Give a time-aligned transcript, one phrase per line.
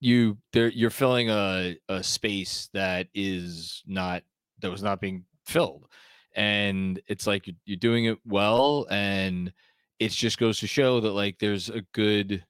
[0.00, 4.22] you there you're filling a a space that is not
[4.60, 5.86] that was not being filled
[6.34, 9.52] and it's like you're, doing it well and
[9.98, 12.44] it just goes to show that like there's a good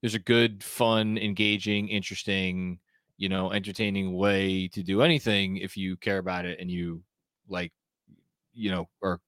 [0.00, 2.78] there's a good fun engaging interesting
[3.18, 7.02] you know entertaining way to do anything if you care about it and you
[7.48, 7.72] like
[8.52, 9.20] you know or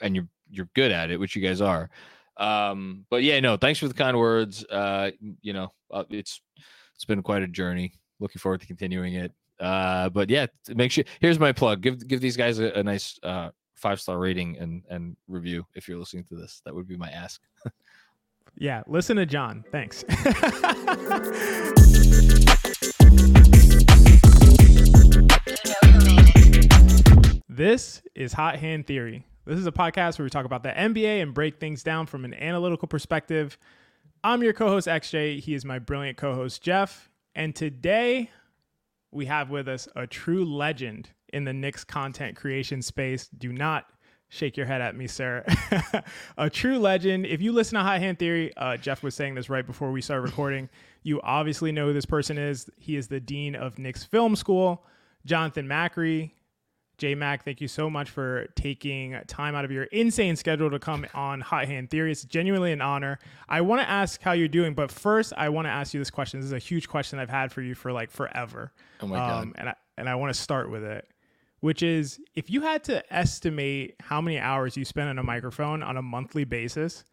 [0.00, 1.88] and you're you're good at it which you guys are
[2.38, 5.10] um but yeah no thanks for the kind words uh
[5.42, 6.40] you know uh, it's
[6.94, 11.04] it's been quite a journey looking forward to continuing it uh, but yeah, make sure.
[11.20, 11.82] Here's my plug.
[11.82, 15.88] Give give these guys a, a nice uh, five star rating and and review if
[15.88, 16.62] you're listening to this.
[16.64, 17.40] That would be my ask.
[18.56, 19.64] yeah, listen to John.
[19.72, 20.04] Thanks.
[27.48, 29.26] this is Hot Hand Theory.
[29.48, 32.26] This is a podcast where we talk about the NBA and break things down from
[32.26, 33.56] an analytical perspective.
[34.22, 35.40] I'm your co host, XJ.
[35.40, 37.08] He is my brilliant co host, Geoff.
[37.34, 38.30] And today
[39.10, 43.28] we have with us a true legend in the Knicks content creation space.
[43.38, 43.86] Do not
[44.28, 45.46] shake your head at me, sir.
[46.36, 47.24] a true legend.
[47.24, 50.02] If you listen to High Hand Theory, uh, Geoff was saying this right before we
[50.02, 50.68] started recording.
[51.04, 52.68] You obviously know who this person is.
[52.76, 54.84] He is the dean of Knicks Film School,
[55.24, 56.32] Jonathan Macri.
[56.98, 60.80] J Mac, thank you so much for taking time out of your insane schedule to
[60.80, 62.10] come on Hot Hand Theory.
[62.10, 63.20] It's genuinely an honor.
[63.48, 66.10] I want to ask how you're doing, but first, I want to ask you this
[66.10, 66.40] question.
[66.40, 68.72] This is a huge question I've had for you for like forever.
[69.00, 69.42] Oh my god!
[69.42, 71.08] Um, and I and I want to start with it,
[71.60, 75.84] which is if you had to estimate how many hours you spend on a microphone
[75.84, 77.04] on a monthly basis.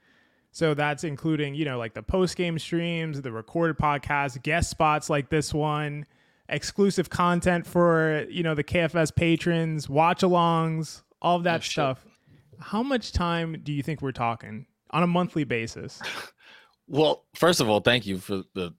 [0.52, 5.10] So that's including, you know, like the post game streams, the recorded podcasts, guest spots
[5.10, 6.06] like this one
[6.50, 12.04] exclusive content for you know the KFS patrons, watch alongs, all of that oh, stuff.
[12.04, 12.12] Shit.
[12.60, 16.02] How much time do you think we're talking on a monthly basis?
[16.88, 18.74] well, first of all, thank you for the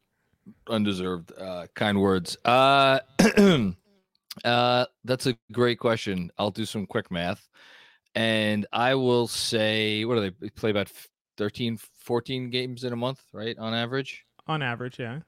[0.69, 2.37] undeserved uh, kind words.
[2.44, 3.00] Uh,
[4.44, 6.31] uh, that's a great question.
[6.39, 7.48] I'll do some quick math,
[8.14, 10.91] and I will say, what do they play about
[11.37, 13.59] 13, 14 games in a month, right?
[13.59, 14.25] On average.
[14.47, 15.21] On average, yeah.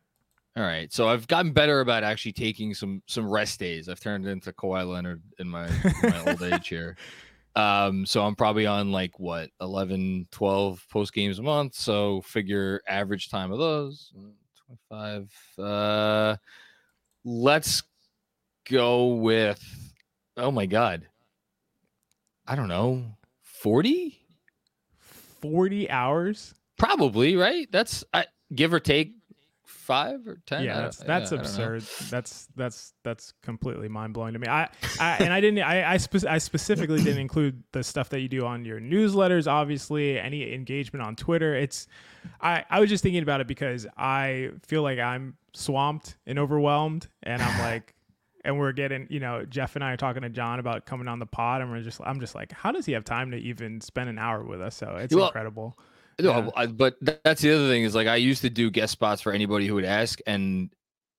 [0.58, 3.88] All right, so I've gotten better about actually taking some some rest days.
[3.88, 6.96] I've turned into Kawhi Leonard in my, in my old age here.
[7.56, 11.74] Um, so I'm probably on like what 11, 12 post games a month.
[11.74, 14.12] So figure average time of those
[14.88, 15.32] 25.
[15.58, 16.36] Uh,
[17.24, 17.82] let's
[18.70, 19.60] go with
[20.36, 21.08] oh my god,
[22.46, 23.02] I don't know,
[23.42, 24.16] 40,
[25.40, 27.66] 40 hours, probably right.
[27.72, 29.17] That's I, give or take
[29.88, 30.64] five or ten.
[30.64, 31.82] Yeah, that's that's yeah, absurd.
[32.10, 34.46] That's that's that's completely mind blowing to me.
[34.46, 34.68] I,
[35.00, 35.60] I and I didn't.
[35.60, 39.50] I I, spe- I specifically didn't include the stuff that you do on your newsletters.
[39.50, 41.54] Obviously, any engagement on Twitter.
[41.54, 41.86] It's.
[42.40, 47.08] I I was just thinking about it because I feel like I'm swamped and overwhelmed,
[47.22, 47.94] and I'm like.
[48.44, 51.18] and we're getting, you know, Geoff and I are talking to John about coming on
[51.18, 53.80] the pod, and we're just, I'm just like, how does he have time to even
[53.80, 54.76] spend an hour with us?
[54.76, 55.78] So it's well, incredible.
[56.20, 59.22] No, I, but that's the other thing is like I used to do guest spots
[59.22, 60.70] for anybody who would ask, and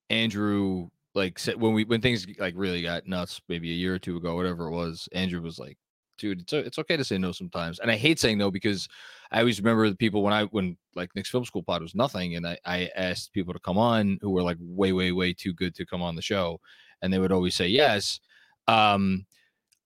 [0.09, 3.99] Andrew like said when we when things like really got nuts, maybe a year or
[3.99, 5.07] two ago, whatever it was.
[5.13, 5.77] Andrew was like,
[6.17, 8.89] "Dude, it's it's okay to say no sometimes," and I hate saying no because
[9.31, 12.35] I always remember the people when I when like Knicks Film School pod was nothing,
[12.35, 15.53] and I I asked people to come on who were like way way way too
[15.53, 16.59] good to come on the show,
[17.01, 18.19] and they would always say yes.
[18.67, 19.25] Um,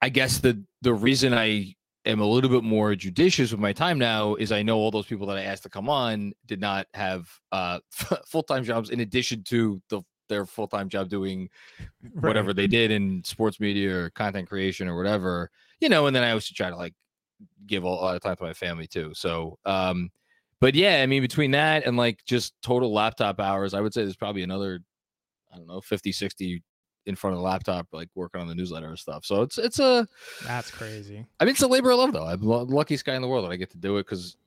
[0.01, 3.97] I guess the the reason I am a little bit more judicious with my time
[3.97, 6.87] now is I know all those people that I asked to come on did not
[6.93, 7.79] have uh,
[8.25, 11.49] full time jobs in addition to the their full time job doing
[12.19, 12.55] whatever right.
[12.55, 15.49] they did in sports media or content creation or whatever,
[15.79, 16.07] you know.
[16.07, 16.93] And then I also try to like
[17.65, 19.11] give a lot of time to my family too.
[19.13, 20.09] So, um,
[20.59, 24.03] but yeah, I mean, between that and like just total laptop hours, I would say
[24.03, 24.79] there's probably another,
[25.53, 26.63] I don't know, 50, 60
[27.05, 29.25] in front of the laptop, like working on the newsletter and stuff.
[29.25, 30.07] So it's it's a
[30.45, 31.25] that's crazy.
[31.39, 32.25] I mean, it's a labor of love though.
[32.25, 34.37] I'm the luckiest guy in the world that I get to do it because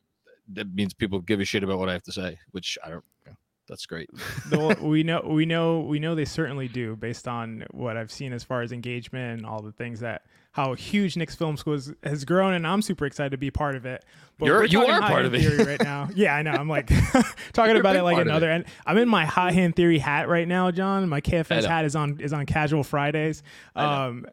[0.52, 3.04] that means people give a shit about what I have to say, which I don't.
[3.24, 3.36] You know,
[3.68, 4.10] that's great.
[4.80, 8.44] we know, we know, we know they certainly do, based on what I've seen as
[8.44, 10.22] far as engagement and all the things that
[10.56, 13.76] how huge Knicks Film School has, has grown, and I'm super excited to be part
[13.76, 14.02] of it.
[14.38, 16.08] But You're, you are part of it right now.
[16.14, 16.52] Yeah, I know.
[16.52, 16.86] I'm like
[17.52, 18.50] talking You're about it like another.
[18.50, 21.10] And I'm in my hot hand theory hat right now, John.
[21.10, 23.42] My KFS hat is on is on casual Fridays.
[23.74, 24.24] Um,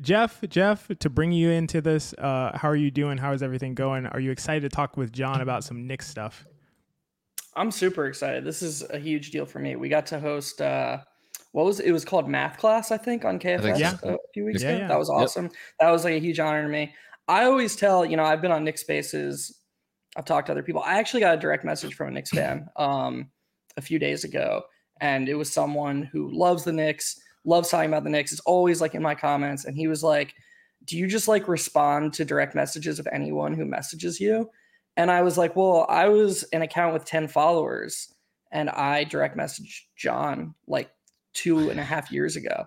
[0.00, 3.18] Geoff, Geoff, to bring you into this, uh, how are you doing?
[3.18, 4.06] How is everything going?
[4.06, 6.46] Are you excited to talk with John about some Nick stuff?
[7.56, 8.44] I'm super excited.
[8.44, 9.74] This is a huge deal for me.
[9.74, 10.98] We got to host uh
[11.52, 11.86] what was it?
[11.86, 13.96] it was called math class, I think, on KFS think, yeah.
[14.02, 14.78] a few weeks yeah, ago.
[14.80, 14.88] Yeah.
[14.88, 15.44] That was awesome.
[15.44, 15.52] Yep.
[15.80, 16.94] That was like a huge honor to me.
[17.28, 19.60] I always tell, you know, I've been on Knicks Spaces.
[20.16, 20.82] I've talked to other people.
[20.84, 23.30] I actually got a direct message from a Knicks fan um
[23.76, 24.64] a few days ago.
[25.02, 28.32] and it was someone who loves the Knicks, loves talking about the Knicks.
[28.32, 30.32] It's always like in my comments, and he was like,
[30.84, 34.48] "Do you just like respond to direct messages of anyone who messages you?"
[34.96, 38.14] And I was like, "Well, I was an account with ten followers,
[38.52, 40.90] and I direct messaged John like
[41.32, 42.66] two and a half years ago."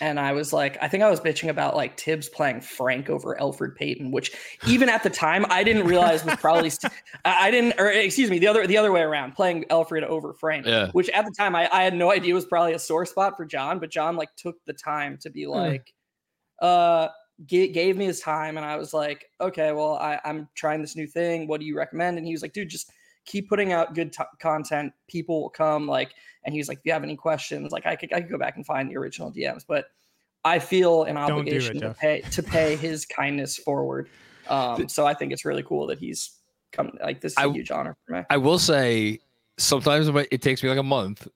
[0.00, 3.36] and I was like, I think I was bitching about like Tibbs playing Frank over
[3.40, 4.32] Elfrid Payton, which
[4.66, 6.92] even at the time I didn't realize was probably st-
[7.24, 10.66] I didn't, or excuse me, the other the other way around, playing Elfrid over Frank,
[10.66, 10.90] yeah.
[10.92, 13.44] which at the time I, I had no idea was probably a sore spot for
[13.44, 15.50] John, but John like took the time to be hmm.
[15.50, 15.94] like,
[16.62, 16.66] mm.
[16.66, 17.08] uh,
[17.44, 20.96] g- gave me his time, and I was like, okay, well I, I'm trying this
[20.96, 21.46] new thing.
[21.46, 22.18] What do you recommend?
[22.18, 22.90] And he was like, dude, just
[23.26, 24.92] keep putting out good t- content.
[25.08, 25.86] People will come.
[25.86, 26.14] Like,
[26.44, 28.56] and he's like, if you have any questions, like I could I could go back
[28.56, 29.86] and find the original DMs, but
[30.44, 34.08] I feel an obligation it, to pay to pay his kindness forward.
[34.48, 36.38] Um, so I think it's really cool that he's
[36.70, 36.92] come.
[37.02, 38.22] Like this is a huge honor for me.
[38.30, 39.18] I will say
[39.58, 41.26] sometimes it takes me like a month,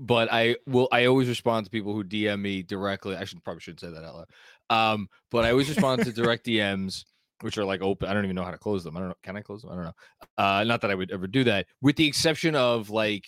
[0.00, 0.88] but I will.
[0.90, 3.14] I always respond to people who DM me directly.
[3.14, 4.94] I should probably shouldn't say that out loud.
[4.94, 7.04] Um, but I always respond to direct DMs
[7.40, 8.08] which are like open.
[8.08, 8.96] I don't even know how to close them.
[8.96, 9.16] I don't know.
[9.22, 9.72] Can I close them?
[9.72, 9.94] I don't know.
[10.36, 13.26] Uh, not that I would ever do that, with the exception of like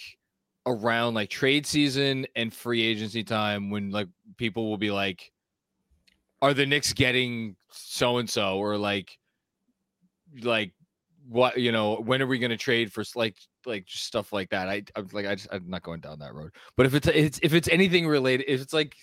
[0.66, 5.32] around like trade season and free agency time when like people will be like,
[6.42, 9.18] are the Knicks getting so and so or like,
[10.42, 10.72] like
[11.28, 13.36] what you know when are we going to trade for like
[13.66, 16.34] like just stuff like that i i'm like i just i'm not going down that
[16.34, 18.96] road but if it's it's if it's anything related if it's like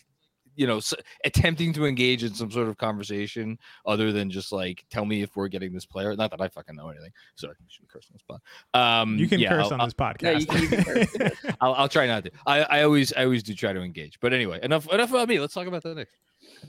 [0.58, 0.82] you know
[1.24, 5.36] attempting to engage in some sort of conversation other than just like tell me if
[5.38, 7.12] we're getting this player not that i fucking know anything.
[7.36, 8.42] Sorry i should curse on this spot
[8.74, 10.46] um you can yeah, curse I'll, on this podcast.
[10.48, 12.32] Yeah, you, you I'll, I'll try not to.
[12.46, 14.20] I, I always i always do try to engage.
[14.20, 15.40] But anyway enough enough about me.
[15.40, 16.14] Let's talk about the Knicks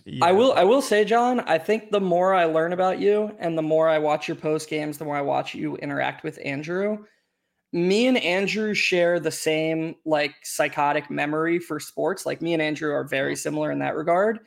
[0.05, 0.25] yeah.
[0.25, 3.57] I will I will say, John, I think the more I learn about you and
[3.57, 7.05] the more I watch your post games, the more I watch you interact with Andrew,
[7.73, 12.25] me and Andrew share the same like psychotic memory for sports.
[12.25, 13.39] Like me and Andrew are very mm-hmm.
[13.39, 14.41] similar in that regard.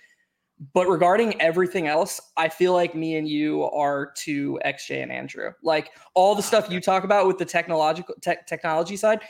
[0.73, 5.51] But regarding everything else, I feel like me and you are to XJ and Andrew.
[5.63, 9.21] Like all the ah, stuff you talk about with the technological te- technology side.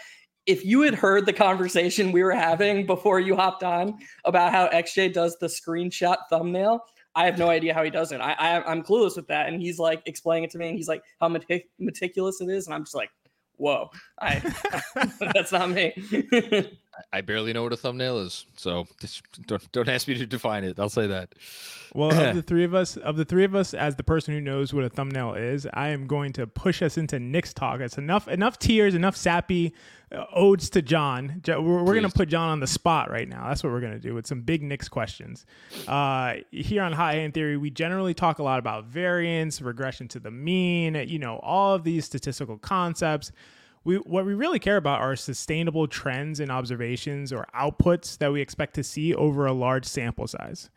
[0.46, 4.68] If you had heard the conversation we were having before you hopped on about how
[4.70, 6.84] XJ does the screenshot thumbnail,
[7.16, 8.20] I have no idea how he does it.
[8.20, 10.88] I, I am clueless with that, and he's like explaining it to me, and he's
[10.88, 13.10] like how metic- meticulous it is, and I'm just like,
[13.62, 14.40] whoa, I
[15.34, 15.94] that's not me.
[17.14, 18.86] I barely know what a thumbnail is, so
[19.46, 20.80] don't don't ask me to define it.
[20.80, 21.34] I'll say that.
[21.94, 24.42] Well, of the three of us, of the three of us, as the person who
[24.42, 27.80] knows what a thumbnail is, I am going to push us into Knicks talk.
[27.80, 29.74] It's enough, enough tears, enough sappy
[30.12, 31.42] uh, odes to John.
[31.48, 33.48] We're, we're going to put John on the spot right now.
[33.48, 35.46] That's what we're going to do with some big Knicks questions.
[35.88, 40.20] Uh, here on Hot Hand Theory, we generally talk a lot about variance, regression to
[40.20, 43.32] the mean, you know, all of these statistical concepts
[43.84, 48.42] we what we really care about are sustainable trends and observations or outputs that we
[48.42, 50.70] expect to see over a large sample size.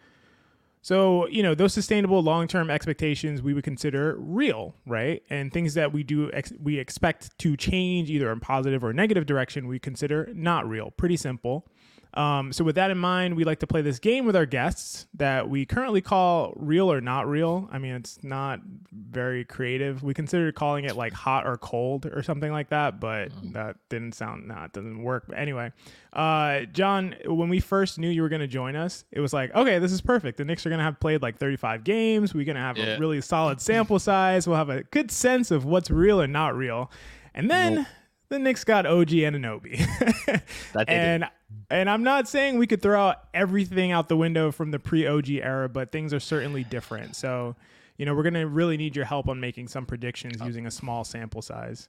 [0.80, 5.22] So, you know, those sustainable long-term expectations we would consider real, right?
[5.30, 9.24] And things that we do ex- we expect to change either in positive or negative
[9.24, 10.90] direction we consider not real.
[10.90, 11.66] Pretty simple.
[12.14, 15.06] Um, so, with that in mind, we like to play this game with our guests
[15.14, 17.68] that we currently call real or not real.
[17.72, 18.60] I mean, it's not
[18.92, 20.02] very creative.
[20.02, 23.52] We considered calling it like hot or cold or something like that, but mm.
[23.54, 25.24] that didn't sound, nah, it doesn't work.
[25.28, 25.72] But anyway,
[26.12, 29.52] uh, John, when we first knew you were going to join us, it was like,
[29.52, 30.38] okay, this is perfect.
[30.38, 32.32] The Knicks are going to have played like 35 games.
[32.32, 32.94] We're going to have yeah.
[32.94, 34.46] a really solid sample size.
[34.46, 36.92] We'll have a good sense of what's real and not real.
[37.34, 37.74] And then.
[37.74, 37.86] Nope
[38.28, 39.80] the Knicks got OG Anunoby.
[40.88, 41.28] and
[41.70, 45.30] and I'm not saying we could throw out everything out the window from the pre-OG
[45.30, 47.16] era, but things are certainly different.
[47.16, 47.56] So,
[47.96, 50.46] you know, we're going to really need your help on making some predictions oh.
[50.46, 51.88] using a small sample size.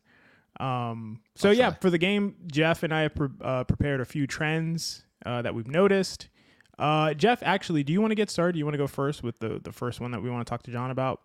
[0.59, 4.25] Um, so yeah, for the game, Geoff and I have pre- uh, prepared a few
[4.25, 6.29] trends uh, that we've noticed.
[6.79, 8.53] Uh, Geoff, actually, do you want to get started?
[8.53, 10.49] Do you want to go first with the the first one that we want to
[10.49, 11.21] talk to John about?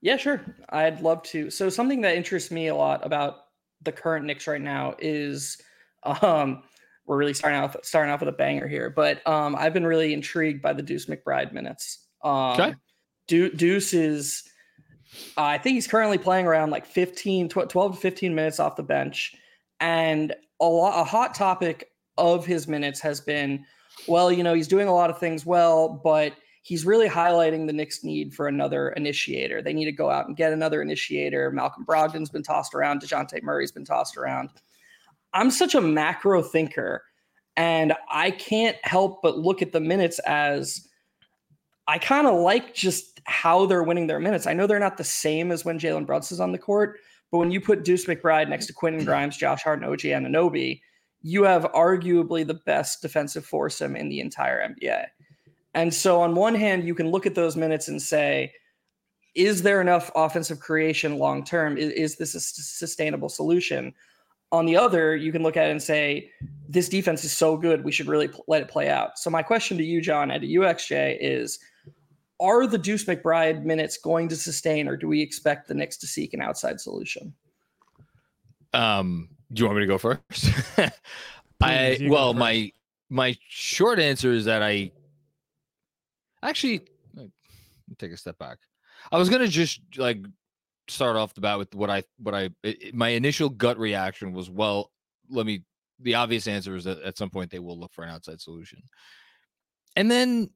[0.00, 0.40] Yeah, sure.
[0.70, 1.50] I'd love to.
[1.50, 3.44] So something that interests me a lot about
[3.82, 5.60] the current Knicks right now is
[6.02, 6.62] um,
[7.06, 8.90] we're really starting off starting off with a banger here.
[8.90, 12.06] But um, I've been really intrigued by the Deuce McBride minutes.
[12.22, 12.74] Um, okay.
[13.26, 14.44] De- Deuce is,
[15.36, 18.82] uh, I think he's currently playing around like 15, 12 to 15 minutes off the
[18.82, 19.34] bench.
[19.80, 23.64] And a, lot, a hot topic of his minutes has been,
[24.06, 27.72] well, you know, he's doing a lot of things well, but he's really highlighting the
[27.72, 29.62] Knicks' need for another initiator.
[29.62, 31.50] They need to go out and get another initiator.
[31.50, 33.02] Malcolm Brogdon's been tossed around.
[33.02, 34.50] DeJounte Murray's been tossed around.
[35.32, 37.04] I'm such a macro thinker,
[37.56, 40.88] and I can't help but look at the minutes as
[41.86, 44.46] I kind of like just how they're winning their minutes.
[44.46, 46.98] I know they're not the same as when Jalen Brunson's on the court,
[47.30, 50.80] but when you put Deuce McBride next to Quentin Grimes, Josh Hart, and OG Anunoby,
[51.22, 55.06] you have arguably the best defensive foursome in the entire NBA.
[55.74, 58.52] And so, on one hand, you can look at those minutes and say,
[59.34, 61.76] is there enough offensive creation long term?
[61.78, 63.94] Is, is, this a sustainable solution?
[64.52, 66.32] On the other, you can look at it and say,
[66.68, 69.16] this defense is so good, we should really pl- let it play out.
[69.18, 71.60] So, my question to you, John, and to you XJ is
[72.40, 76.08] Are the Deuce McBride minutes going to sustain, or do we expect the Knicks to
[76.08, 77.32] seek an outside solution?
[78.72, 80.50] Um, do you want me to go first?
[81.60, 82.72] I well, my
[83.08, 84.92] my short answer is that I
[86.48, 86.82] actually
[87.98, 88.58] take a step back.
[89.12, 90.18] I was gonna just like
[90.88, 94.50] start off the bat with what I what I it, my initial gut reaction was
[94.50, 94.90] well,
[95.28, 95.64] let me.
[96.02, 98.82] The obvious answer is that at some point they will look for an outside solution,
[99.96, 100.48] and then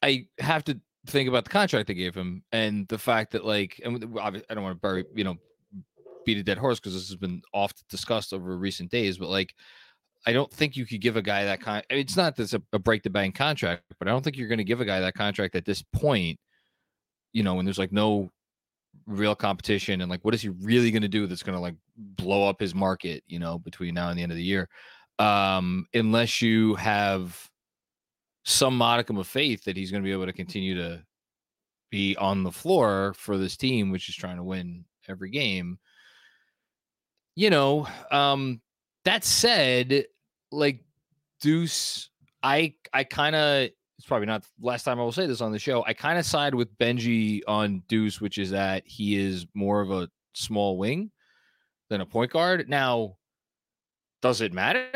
[0.00, 3.80] I have to think about the contract they gave him and the fact that like
[3.84, 5.36] and I don't want to bury you know
[6.24, 9.54] beat a dead horse because this has been oft discussed over recent days, but like
[10.26, 11.86] I don't think you could give a guy that kind.
[11.88, 12.00] Kind.
[12.00, 14.58] it's not this a, a break the bank contract, but I don't think you're going
[14.58, 16.38] to give a guy that contract at this point.
[17.32, 18.30] You know, when there's like no
[19.06, 21.76] real competition, and like, what is he really going to do that's going to like
[21.96, 23.22] blow up his market?
[23.26, 24.68] You know, between now and the end of the year,
[25.18, 27.48] um, unless you have
[28.44, 31.02] some modicum of faith that he's going to be able to continue to
[31.90, 35.78] be on the floor for this team, which is trying to win every game
[37.36, 38.60] you know, um,
[39.04, 40.06] that said,
[40.54, 40.84] like
[41.40, 42.10] Deuce,
[42.42, 45.58] I I kind of it's probably not last time I will say this on the
[45.58, 45.84] show.
[45.86, 49.90] I kind of side with Benji on Deuce, which is that he is more of
[49.90, 51.10] a small wing
[51.90, 52.68] than a point guard.
[52.68, 53.16] Now,
[54.22, 54.86] does it matter?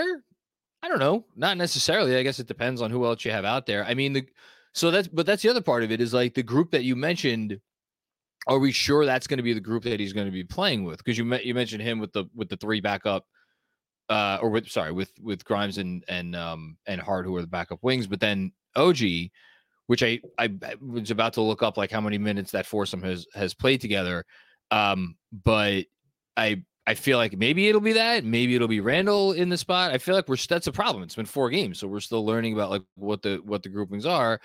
[0.83, 1.25] I don't know.
[1.37, 2.17] Not necessarily.
[2.17, 3.85] I guess it depends on who else you have out there.
[3.85, 4.27] I mean, the
[4.75, 6.97] so that's but that's the other part of it is like the group that you
[6.97, 7.61] mentioned
[8.47, 10.85] are we sure that's going to be the group that he's going to be playing
[10.85, 10.99] with?
[10.99, 13.27] Because you met, you mentioned him with the with the three backup,
[14.09, 17.47] uh, or with sorry with with Grimes and and um and Hart who are the
[17.47, 18.99] backup wings, but then OG,
[19.87, 20.50] which I I
[20.81, 24.25] was about to look up like how many minutes that foursome has has played together,
[24.71, 25.85] um, but
[26.37, 29.93] I I feel like maybe it'll be that, maybe it'll be Randle in the spot.
[29.93, 31.03] I feel like we're that's a problem.
[31.03, 34.07] It's been four games, so we're still learning about like what the what the groupings
[34.07, 34.41] are,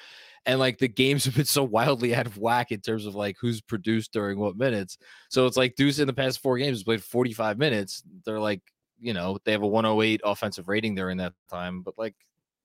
[0.45, 3.37] and like the games have been so wildly out of whack in terms of like
[3.39, 4.97] who's produced during what minutes.
[5.29, 8.03] So it's like Deuce in the past four games has played 45 minutes.
[8.25, 8.61] They're like,
[9.03, 12.15] you know, they have a 108 offensive rating during that time, but like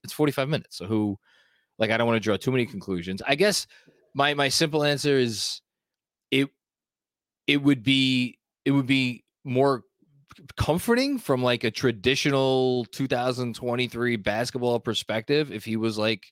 [0.05, 0.77] it's 45 minutes.
[0.77, 1.19] So who
[1.79, 3.21] like I don't want to draw too many conclusions.
[3.27, 3.67] I guess
[4.15, 5.61] my my simple answer is
[6.31, 6.49] it
[7.47, 9.83] it would be it would be more
[10.57, 16.27] comforting from like a traditional 2023 basketball perspective if he was like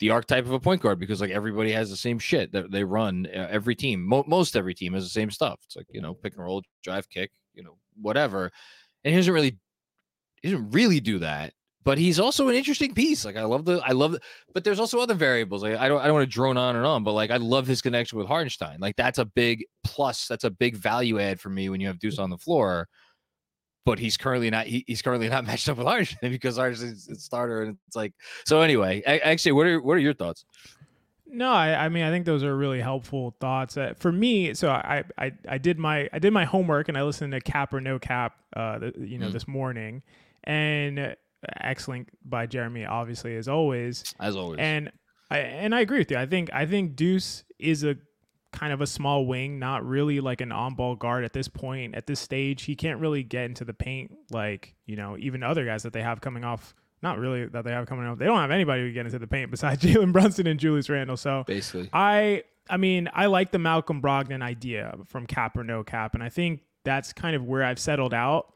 [0.00, 2.84] the archetype of a point guard because like everybody has the same shit that they
[2.84, 3.26] run.
[3.26, 5.60] Uh, every team, mo- most every team has the same stuff.
[5.66, 8.50] It's like you know, pick and roll, drive, kick, you know, whatever.
[9.04, 9.58] And he doesn't really,
[10.42, 11.52] he doesn't really do that.
[11.84, 13.24] But he's also an interesting piece.
[13.24, 14.20] Like I love the, I love, the,
[14.52, 15.62] but there's also other variables.
[15.62, 17.02] Like I don't, I don't want to drone on and on.
[17.02, 18.78] But like I love his connection with Hartenstein.
[18.78, 20.26] Like that's a big plus.
[20.26, 22.88] That's a big value add for me when you have Deuce on the floor
[23.88, 27.14] but he's currently not he, he's currently not matched up with Hartenstein because Hartenstein's a
[27.14, 28.12] starter and it's like
[28.44, 30.44] so anyway actually what are what are your thoughts
[31.28, 34.70] no I, I mean I think those are really helpful thoughts uh, for me so
[34.70, 37.80] I, I I did my I did my homework and I listened to cap or
[37.80, 39.32] no cap uh the, you know mm.
[39.32, 40.02] this morning
[40.44, 41.16] and
[41.60, 44.90] excellent by Jeremy obviously as always as always and
[45.30, 47.96] I and I agree with you I think I think Deuce is a
[48.52, 51.94] kind of a small wing, not really like an on ball guard at this point.
[51.94, 55.64] At this stage, he can't really get into the paint like, you know, even other
[55.64, 56.74] guys that they have coming off.
[57.02, 58.18] Not really that they have coming off.
[58.18, 60.88] They don't have anybody who can get into the paint besides Jalen Brunson and Julius
[60.88, 61.16] Randle.
[61.16, 65.82] So basically, I I mean, I like the Malcolm Brogdon idea from cap or no
[65.82, 66.14] cap.
[66.14, 68.52] And I think that's kind of where I've settled out.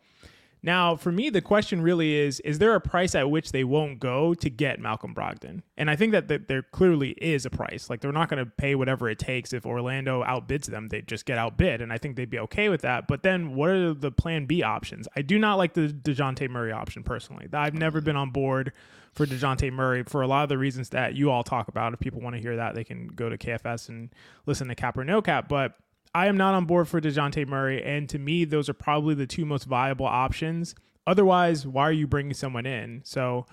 [0.65, 3.99] Now, for me, the question really is is there a price at which they won't
[3.99, 5.63] go to get Malcolm Brogdon?
[5.77, 7.91] And I think that, there clearly is a price.
[7.91, 9.53] Like they're not going to pay whatever it takes.
[9.53, 11.81] If Orlando outbids them, they just get outbid.
[11.81, 13.09] And I think they'd be okay with that.
[13.09, 15.09] But then what are the plan B options?
[15.17, 17.49] I do not like the DeJounte Murray option personally.
[17.53, 18.73] I've never been on board
[19.15, 21.93] for DeJounte Murray for a lot of the reasons that you all talk about.
[21.93, 24.11] If people want to hear that, they can go to KFS and
[24.47, 25.49] listen to Cap or No Cap.
[25.49, 25.75] But
[26.15, 27.83] I am not on board for DeJounte Murray.
[27.83, 30.75] And to me, those are probably the two most viable options.
[31.07, 33.01] Otherwise, why are you bringing someone in?
[33.05, 33.47] So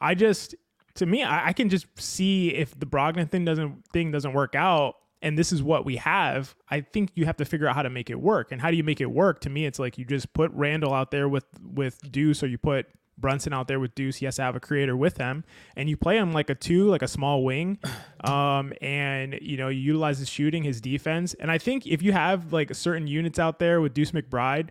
[0.00, 0.54] I just,
[0.94, 4.54] to me, I, I can just see if the Brogdon thing doesn't thing doesn't work
[4.54, 6.54] out, and this is what we have.
[6.70, 8.52] I think you have to figure out how to make it work.
[8.52, 9.40] And how do you make it work?
[9.40, 12.58] To me, it's like you just put Randle out there with with Deuce, or you
[12.58, 12.86] put
[13.18, 14.16] Brunson out there with Deuce.
[14.16, 15.44] He has to have a creator with him,
[15.76, 17.78] and you play him like a two, like a small wing,
[18.24, 22.12] um, and you know you utilize his shooting, his defense, and I think if you
[22.12, 24.70] have like certain units out there with Deuce McBride,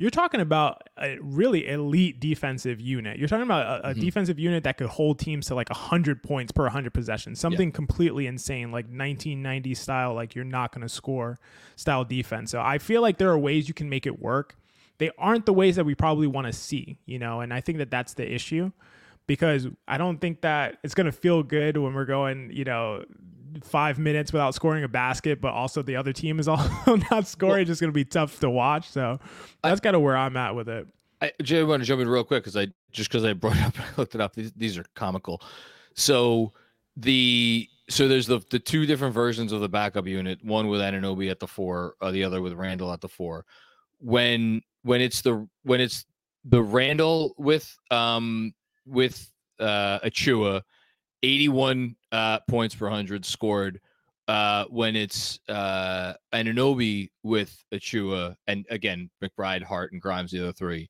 [0.00, 3.18] you're talking about a really elite defensive unit.
[3.18, 4.00] You're talking about a, a mm-hmm.
[4.00, 7.74] defensive unit that could hold teams to like 100 points per 100 possessions, something yeah.
[7.74, 11.38] completely insane, like 1990 style, like you're not going to score
[11.76, 12.50] style defense.
[12.50, 14.56] So I feel like there are ways you can make it work.
[15.00, 17.78] They aren't the ways that we probably want to see, you know, and I think
[17.78, 18.70] that that's the issue
[19.26, 23.04] because I don't think that it's going to feel good when we're going, you know,
[23.62, 27.56] five minutes without scoring a basket, but also the other team is also not scoring.
[27.56, 28.90] Well, just going to be tough to watch.
[28.90, 29.18] So
[29.62, 30.86] that's kind of where I'm at with it.
[31.22, 33.56] I, Jay, I want to jump in real quick because I just because I brought
[33.56, 34.34] it up, I looked it up.
[34.34, 35.42] These, these are comical.
[35.94, 36.52] So
[36.96, 40.44] the so there's the the two different versions of the backup unit.
[40.44, 43.44] One with Anunoby at the four, uh, the other with Randle at the four.
[43.98, 46.04] When when it's the when it's
[46.44, 48.52] the Randle with um
[48.86, 50.62] with uh Achiuwa
[51.22, 53.80] 81 uh, points per 100 scored
[54.28, 60.52] uh, when it's uh, Anunoby with Achiuwa, and again, McBride, Hart, and Grimes, the other
[60.52, 60.88] three.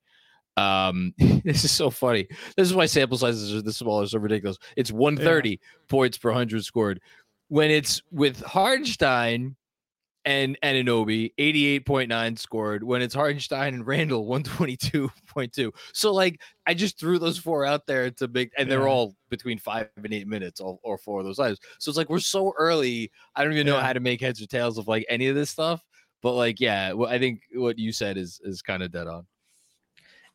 [0.56, 2.28] Um, this is so funny.
[2.56, 4.58] This is why sample sizes are this small, are so ridiculous.
[4.76, 5.56] It's 130 yeah.
[5.88, 7.00] points per 100 scored.
[7.48, 9.56] When it's with Hartenstein
[10.24, 12.84] and Anunoby, 88.9 scored.
[12.84, 15.72] When it's Hartenstein and Randle, 122.2.
[15.92, 18.76] So like I just threw those four out there to make and yeah.
[18.76, 21.58] they're all between five and eight minutes, all or four of those lives.
[21.78, 23.10] So it's like we're so early.
[23.34, 23.82] I don't even know yeah.
[23.82, 25.82] how to make heads or tails of like any of this stuff.
[26.22, 29.26] But like, yeah, well, I think what you said is is kind of dead on.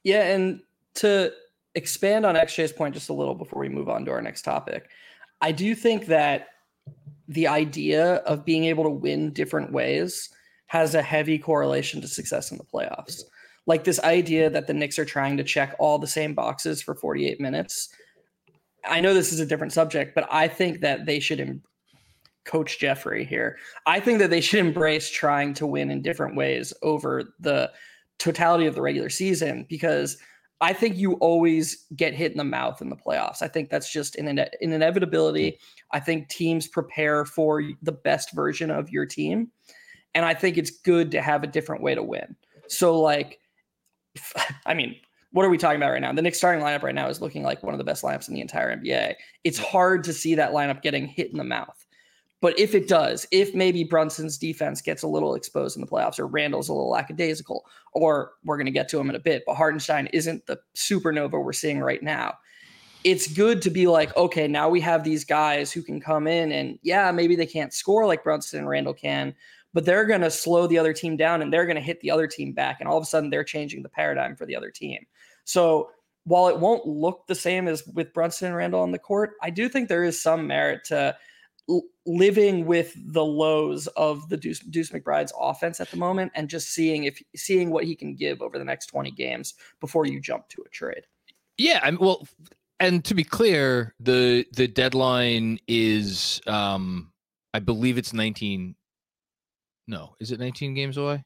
[0.03, 0.61] Yeah, and
[0.95, 1.31] to
[1.75, 4.89] expand on XJ's point just a little before we move on to our next topic,
[5.41, 6.47] I do think that
[7.27, 10.29] the idea of being able to win different ways
[10.67, 13.21] has a heavy correlation to success in the playoffs.
[13.65, 16.95] Like this idea that the Knicks are trying to check all the same boxes for
[16.95, 17.89] 48 minutes.
[18.87, 21.61] I know this is a different subject, but I think that they should
[22.45, 23.57] coach Jeffrey here.
[23.87, 27.71] I think that they should embrace trying to win in different ways over the
[28.19, 30.17] totality of the regular season because
[30.65, 33.43] I think you always get hit in the mouth in the playoffs.
[33.43, 35.59] I think that's just an, an inevitability.
[35.91, 39.51] I think teams prepare for the best version of your team.
[40.15, 42.35] And I think it's good to have a different way to win.
[42.67, 43.39] So, like,
[44.65, 44.95] I mean,
[45.33, 46.11] what are we talking about right now?
[46.13, 48.33] The Knicks starting lineup right now is looking like one of the best lineups in
[48.33, 49.13] the entire NBA.
[49.43, 51.84] It's hard to see that lineup getting hit in the mouth.
[52.41, 56.19] But if it does, if maybe Brunson's defense gets a little exposed in the playoffs,
[56.19, 59.43] or Randle's a little lackadaisical, or we're going to get to him in a bit,
[59.45, 62.35] but Hartenstein isn't the supernova we're seeing right now.
[63.03, 66.51] It's good to be like, okay, now we have these guys who can come in
[66.51, 69.35] and yeah, maybe they can't score like Brunson and Randle can,
[69.73, 72.09] but they're going to slow the other team down and they're going to hit the
[72.09, 72.77] other team back.
[72.79, 75.05] And all of a sudden they're changing the paradigm for the other team.
[75.43, 75.91] So
[76.23, 79.51] while it won't look the same as with Brunson and Randle on the court, I
[79.51, 81.15] do think there is some merit to
[82.05, 86.69] living with the lows of the Deuce, Deuce McBride's offense at the moment and just
[86.69, 90.47] seeing if seeing what he can give over the next 20 games before you jump
[90.49, 91.05] to a trade.
[91.57, 92.27] Yeah, I'm well
[92.79, 97.11] and to be clear, the the deadline is um
[97.53, 98.75] I believe it's 19
[99.87, 101.23] No, is it 19 games away?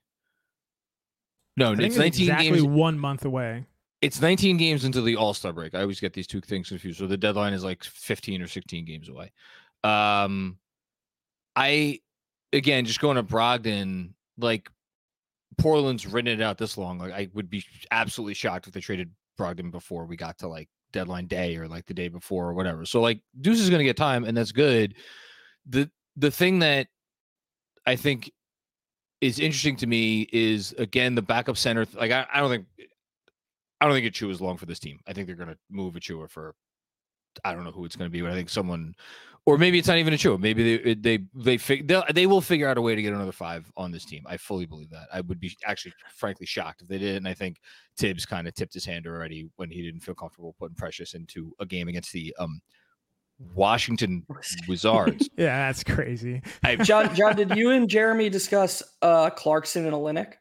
[1.57, 3.65] No, it's 19 exactly games one month away.
[4.01, 5.75] It's 19 games into the All-Star break.
[5.75, 6.99] I always get these two things confused.
[6.99, 9.33] So the deadline is like 15 or 16 games away.
[9.83, 10.57] Um,
[11.55, 11.99] I
[12.53, 14.69] again just going to Brogdon, like
[15.57, 16.99] Portland's written it out this long.
[16.99, 20.69] Like I would be absolutely shocked if they traded Brogdon before we got to like
[20.91, 22.85] deadline day or like the day before or whatever.
[22.85, 24.95] So like Deuce is going to get time, and that's good.
[25.67, 26.87] the The thing that
[27.85, 28.31] I think
[29.21, 31.85] is interesting to me is again the backup center.
[31.93, 32.65] Like I, I don't think
[33.81, 34.99] I don't think Achiuwa is long for this team.
[35.07, 36.55] I think they're going to move Achiuwa for
[37.43, 38.95] I don't know who it's going to be, but I think someone
[39.49, 40.37] or maybe it's not even a show.
[40.37, 43.71] Maybe they they they fig- they will figure out a way to get another five
[43.75, 44.23] on this team.
[44.27, 45.07] I fully believe that.
[45.11, 47.15] I would be actually, frankly, shocked if they did.
[47.15, 47.57] And I think
[47.97, 51.51] Tibbs kind of tipped his hand already when he didn't feel comfortable putting Precious into
[51.59, 52.61] a game against the um
[53.55, 54.23] Washington
[54.67, 55.29] Wizards.
[55.35, 56.41] yeah, that's crazy.
[56.63, 60.33] I, John, John, did you and Jeremy discuss uh Clarkson and Olynyk?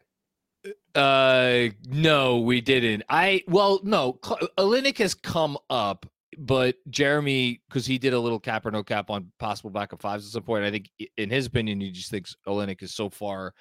[0.94, 3.04] Uh, no, we didn't.
[3.08, 4.14] I well, no,
[4.58, 6.04] Olynyk has come up
[6.38, 10.24] but Jeremy, because he did a little cap or no cap on possible backup fives
[10.24, 13.54] at some point, I think in his opinion, he just thinks Olynyk is so far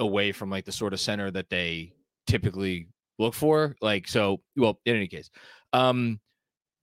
[0.00, 1.92] away from like the sort of center that they
[2.26, 3.76] typically look for.
[3.80, 5.30] Like, so, well, in any case,
[5.72, 6.18] um,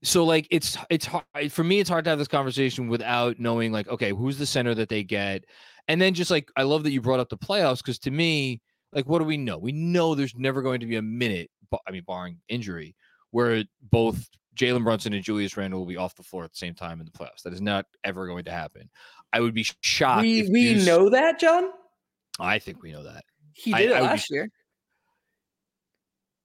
[0.02, 1.80] so like it's it's hard for me.
[1.80, 5.04] It's hard to have this conversation without knowing like, okay, who's the center that they
[5.04, 5.44] get,
[5.90, 8.62] and then just like I love that you brought up the playoffs because to me,
[8.94, 9.58] like, what do we know?
[9.58, 11.50] We know there's never going to be a minute,
[11.86, 12.96] I mean, barring injury,
[13.32, 16.74] where both Jalen Brunson and Julius Randle will be off the floor at the same
[16.74, 17.44] time in the playoffs.
[17.44, 18.90] That is not ever going to happen.
[19.32, 20.22] I would be shocked.
[20.22, 21.70] We we Deuce, know that, John.
[22.40, 23.24] I think we know that.
[23.54, 24.50] He did I, it I last be, year.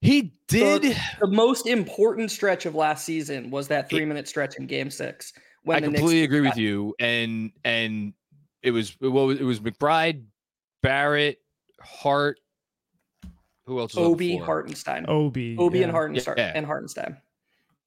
[0.01, 0.83] He did.
[0.83, 4.91] The, the, most important stretch of last season was that three minute stretch in Game
[4.91, 5.33] Six.
[5.63, 8.13] When I completely agree with you, and and
[8.63, 10.25] it was well, it was McBride,
[10.83, 11.39] Barrett,
[11.81, 12.41] Hart.
[13.67, 13.97] Who else?
[13.97, 15.05] Obi Hartenstein.
[15.07, 15.57] Obi.
[15.57, 15.85] Obi yeah.
[15.85, 16.35] and Hartenstein.
[16.37, 16.53] Yeah.
[16.55, 17.17] And Hartenstein.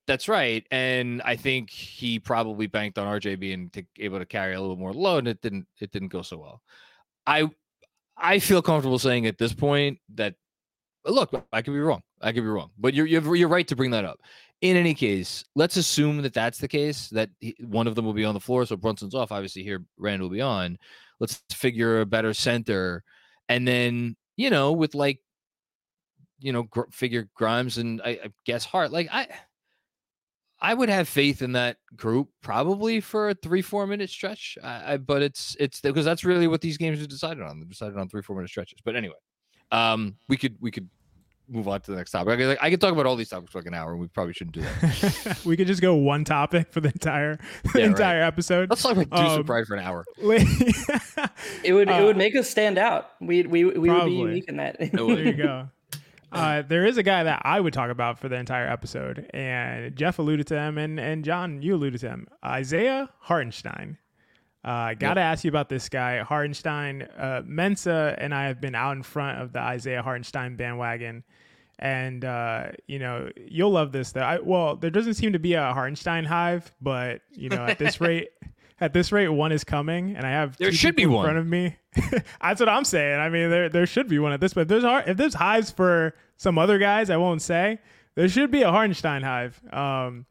[0.08, 4.62] That's right, and I think he probably banked on RJ being able to carry a
[4.62, 5.65] little more load, and it didn't.
[5.82, 6.62] It didn't go so well.
[7.26, 7.50] I
[8.18, 10.36] I feel comfortable saying at this point that
[11.06, 12.02] look, I could be wrong.
[12.22, 14.20] I could be wrong, but you're you're, you're right to bring that up.
[14.62, 17.10] In any case, let's assume that that's the case.
[17.10, 19.32] That he, one of them will be on the floor, so Brunson's off.
[19.32, 20.78] Obviously, here Randle will be on.
[21.20, 23.04] Let's figure a better center,
[23.50, 25.20] and then you know with like,
[26.39, 28.91] you know, gr- figure Grimes and I, I guess Hart.
[28.91, 29.28] Like I,
[30.65, 34.58] I would have faith in that group probably for a three four minute stretch.
[34.63, 37.60] I, I, but it's it's because that's really what these games are decided on.
[37.60, 38.80] They're decided on three four minute stretches.
[38.84, 39.13] But anyway,
[39.71, 40.89] um, we could we could
[41.47, 42.34] move on to the next topic.
[42.34, 44.08] I could, I could talk about all these topics for like an hour, and we
[44.08, 45.41] probably shouldn't do that.
[45.45, 47.38] we could just go one topic for the entire
[47.73, 48.28] the yeah, entire right.
[48.28, 48.67] episode.
[48.67, 50.04] Let's talk about Deuce um, Pride for an hour.
[50.17, 53.12] it would uh, it would make us stand out.
[53.21, 54.78] We we we would be unique in that.
[54.80, 55.69] there you go.
[56.36, 59.95] Uh, there is a guy that I would talk about for the entire episode, and
[59.95, 63.98] Geoff alluded to him, and and John, you alluded to him, Isaiah Hartenstein.
[64.65, 65.32] I uh, got to yep.
[65.32, 67.04] ask you about this guy, Hartenstein.
[67.04, 71.24] Uh, Mensa and I have been out in front of the Isaiah Hartenstein bandwagon.
[71.78, 74.21] And, uh, you know, you'll love this, though.
[74.21, 78.02] I, well, there doesn't seem to be a Hartenstein hive, but, you know, at this
[78.02, 78.30] rate,
[78.82, 81.38] at this rate, one is coming, and I have there should be one in front
[81.38, 81.78] of me.
[82.41, 83.19] That's what I'm saying.
[83.19, 84.54] I mean, there there should be one at this.
[84.54, 87.80] But if there's if there's hives for some other guys, I won't say
[88.15, 89.62] there should be a Hartenstein hive.
[89.71, 90.26] Um,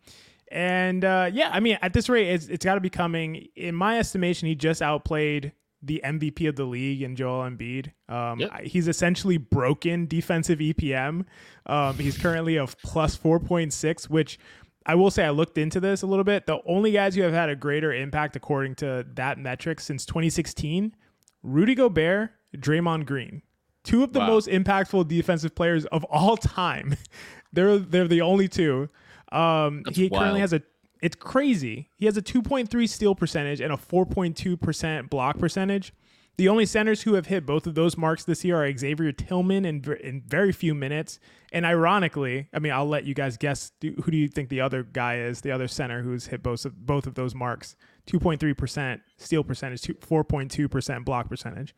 [0.51, 3.49] and uh, yeah, I mean, at this rate, it's, it's got to be coming.
[3.57, 7.93] In my estimation, he just outplayed the MVP of the league in Joel Embiid.
[8.09, 8.62] Um, yep.
[8.62, 11.27] He's essentially broken defensive EPM.
[11.67, 14.38] Um, he's currently of plus 4.6, which
[14.87, 16.47] I will say I looked into this a little bit.
[16.47, 20.95] The only guys who have had a greater impact according to that metric since 2016,
[21.43, 23.43] Rudy Gobert, Draymond Green.
[23.85, 24.29] Two of the wow.
[24.29, 26.97] most impactful defensive players of all time.
[27.53, 28.88] they're they're the only two.
[29.31, 30.20] Um, he wild.
[30.20, 30.62] currently has a.
[31.01, 31.90] It's crazy.
[31.97, 35.92] He has a 2.3 steal percentage and a 4.2 percent block percentage.
[36.37, 39.64] The only centers who have hit both of those marks this year are Xavier Tillman
[39.64, 41.20] in, in very few minutes.
[41.53, 44.83] And ironically, I mean, I'll let you guys guess who do you think the other
[44.83, 47.77] guy is, the other center who's hit both of, both of those marks
[48.09, 51.75] 2.3% steal percentage, 4.2% block percentage.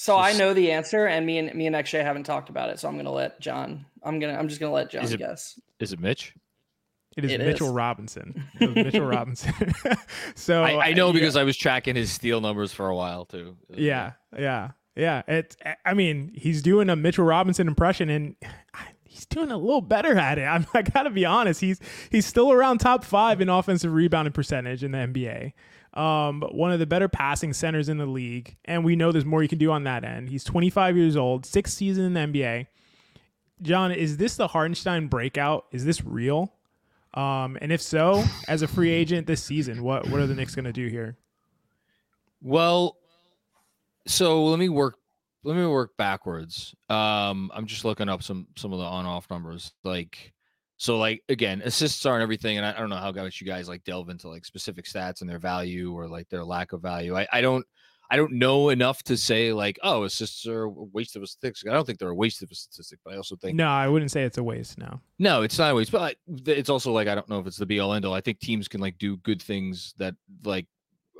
[0.00, 2.70] So just, I know the answer, and me and me and XJ haven't talked about
[2.70, 2.78] it.
[2.78, 3.84] So I'm gonna let John.
[4.04, 4.34] I'm gonna.
[4.34, 5.58] I'm just gonna let John is it, guess.
[5.80, 6.36] Is it Mitch?
[7.16, 7.72] It is it Mitchell is.
[7.72, 8.48] Robinson.
[8.60, 9.74] Mitchell Robinson.
[10.36, 13.56] so I, I know because I was tracking his steal numbers for a while too.
[13.74, 15.22] Yeah, yeah, yeah.
[15.26, 15.56] It's.
[15.84, 18.36] I mean, he's doing a Mitchell Robinson impression, and
[19.02, 20.44] he's doing a little better at it.
[20.44, 21.60] I'm, I gotta be honest.
[21.60, 21.80] He's
[22.12, 25.54] he's still around top five in offensive rebounding percentage in the NBA.
[25.94, 29.42] Um, one of the better passing centers in the league, and we know there's more
[29.42, 30.28] you can do on that end.
[30.28, 32.66] He's 25 years old, sixth season in the NBA.
[33.62, 35.66] John, is this the Hartenstein breakout?
[35.72, 36.52] Is this real?
[37.14, 40.54] Um, and if so, as a free agent this season, what what are the Knicks
[40.54, 41.16] going to do here?
[42.42, 42.96] Well,
[44.06, 44.96] so let me work
[45.42, 46.74] let me work backwards.
[46.88, 49.72] Um, I'm just looking up some some of the on off numbers.
[49.82, 50.32] Like
[50.78, 53.68] so like again, assists aren't everything, and I, I don't know how much you guys
[53.68, 57.16] like delve into like specific stats and their value or like their lack of value.
[57.16, 57.66] I, I don't
[58.10, 61.68] I don't know enough to say like, oh, assists are a waste of a statistic.
[61.68, 63.88] I don't think they're a waste of a statistic, but I also think no, I
[63.88, 64.78] wouldn't say it's a waste.
[64.78, 65.90] No, no, it's not a waste.
[65.90, 68.14] But it's also like I don't know if it's the be all end all.
[68.14, 70.14] I think teams can like do good things that
[70.44, 70.66] like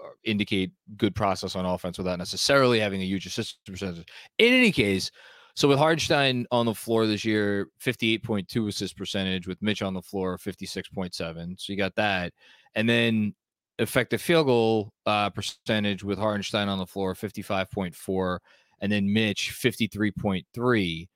[0.03, 4.09] uh, indicate good process on offense without necessarily having a huge assist percentage.
[4.39, 5.11] In any case,
[5.59, 10.01] so with Hartenstein on the floor this year, 58.2 assist percentage, with Mitch on the
[10.01, 11.61] floor, 56.7.
[11.61, 12.33] So you got that.
[12.77, 13.35] And then
[13.81, 18.39] effective field goal uh, percentage with Hartenstein on the floor, 55.4,
[18.83, 21.09] and then Mitch, 53.3.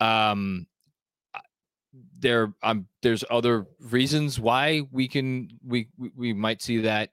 [0.00, 0.66] Um,
[2.18, 7.10] there, um, there's other reasons why we can we we might see that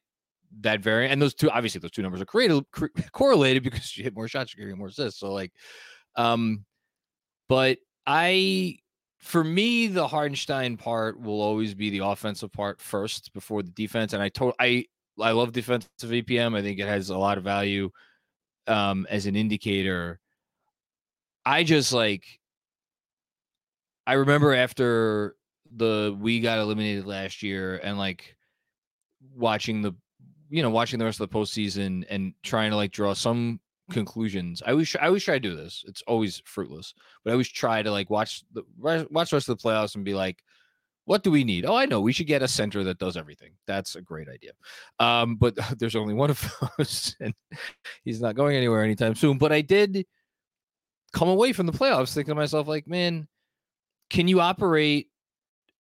[0.62, 2.64] that variant, and those two obviously those two numbers are created,
[3.12, 5.20] correlated because you hit more shots, you're getting more assists.
[5.20, 5.52] So like,
[6.16, 6.66] um,
[7.50, 8.80] but I
[9.20, 14.12] for me, the Hartenstein part will always be the offensive part first before the defense.
[14.12, 14.86] And I told I
[15.20, 16.58] I love defensive EPM.
[16.58, 17.90] I think it has a lot of value
[18.68, 20.20] um, as an indicator.
[21.46, 22.26] I just like
[24.06, 25.36] I remember after
[25.76, 28.36] the we got eliminated last year and like
[29.36, 29.94] watching the
[30.50, 33.60] you know watching the rest of the postseason and trying to like draw some
[33.92, 34.62] conclusions.
[34.66, 35.84] I always I always try to do this.
[35.88, 36.94] It's always fruitless,
[37.24, 40.06] but I always try to like watch the watch the rest of the playoffs and
[40.06, 40.44] be like,
[41.06, 41.66] what do we need?
[41.66, 42.00] Oh, I know.
[42.00, 43.54] We should get a center that does everything.
[43.68, 44.52] That's a great idea.
[45.00, 47.34] Um, but there's only one of those, and
[48.04, 49.38] he's not going anywhere anytime soon.
[49.38, 50.06] But I did
[51.12, 53.28] come away from the playoffs thinking to myself, like, man,
[54.10, 55.10] can you operate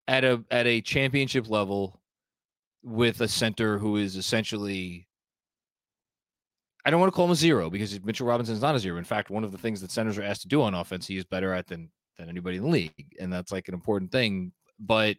[0.08, 2.02] at a at a championship level
[2.84, 5.08] with a center who is essentially
[6.86, 8.98] I don't want to call him a zero because Mitchell Robinson is not a zero.
[8.98, 11.18] In fact, one of the things that centers are asked to do on offense, he
[11.18, 14.52] is better at than than anybody in the league, and that's like an important thing.
[14.80, 15.18] But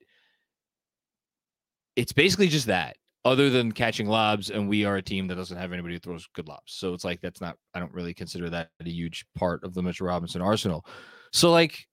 [1.96, 5.57] it's basically just that, other than catching lobs, and we are a team that doesn't
[5.57, 6.72] have anybody who throws good lobs.
[6.72, 7.57] So it's like that's not.
[7.74, 10.85] I don't really consider that a huge part of the Mitchell Robinson arsenal.
[11.33, 11.87] So like,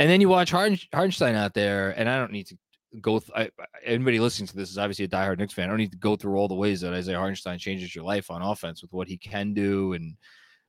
[0.00, 2.58] and then you watch Hartenstein out there, and I don't need to
[3.00, 3.18] go.
[3.18, 3.50] Th- I,
[3.84, 5.66] anybody listening to this is obviously a diehard Knicks fan.
[5.66, 8.30] I don't need to go through all the ways that Isaiah Hartenstein changes your life
[8.30, 10.16] on offense with what he can do, and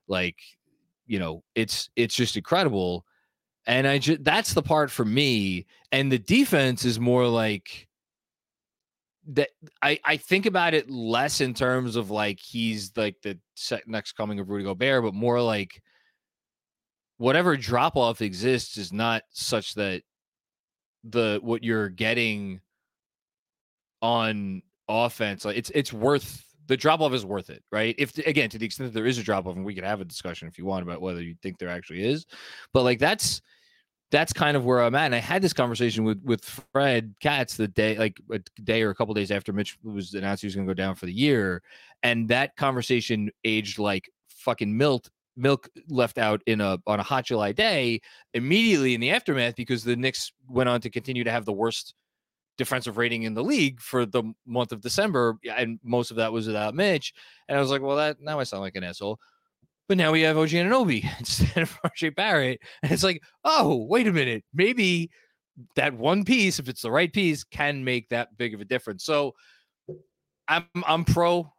[0.08, 0.38] like,
[1.08, 3.06] you know, it's it's just incredible.
[3.66, 5.66] And I just that's the part for me.
[5.92, 7.88] And the defense is more like
[9.28, 9.50] that.
[9.82, 13.38] I I think about it less in terms of like he's like the
[13.86, 15.82] next coming of Rudy Gobert, but more like
[17.18, 20.02] whatever drop off exists is not such that
[21.04, 22.60] the what you're getting
[24.02, 28.50] on offense like it's it's worth the drop off is worth it right if again
[28.50, 30.48] to the extent that there is a drop off and we could have a discussion
[30.48, 32.26] if you want about whether you think there actually is
[32.74, 33.42] but like that's
[34.12, 35.06] that's kind of where I'm at.
[35.06, 38.90] And I had this conversation with with Fred Katz the day, like a day or
[38.90, 41.14] a couple days after Mitch was announced he was going to go down for the
[41.14, 41.62] year,
[42.04, 45.08] and that conversation aged like fucking milk
[45.40, 48.02] milk left out in a on a hot July day
[48.34, 51.96] immediately in the aftermath because the Knicks went on to continue to have the worst
[52.58, 56.46] defensive rating in the league for the month of December, and most of that was
[56.46, 57.14] without Mitch.
[57.48, 59.18] And I was like, well, that now I sound like an asshole.
[59.88, 64.08] But now we have OG Anunoby instead of RJ Barrett, and it's like, oh, wait
[64.08, 65.10] a minute, maybe
[65.76, 69.04] that one piece, if it's the right piece, can make that big of a difference.
[69.04, 69.34] So
[70.48, 71.52] I'm I'm pro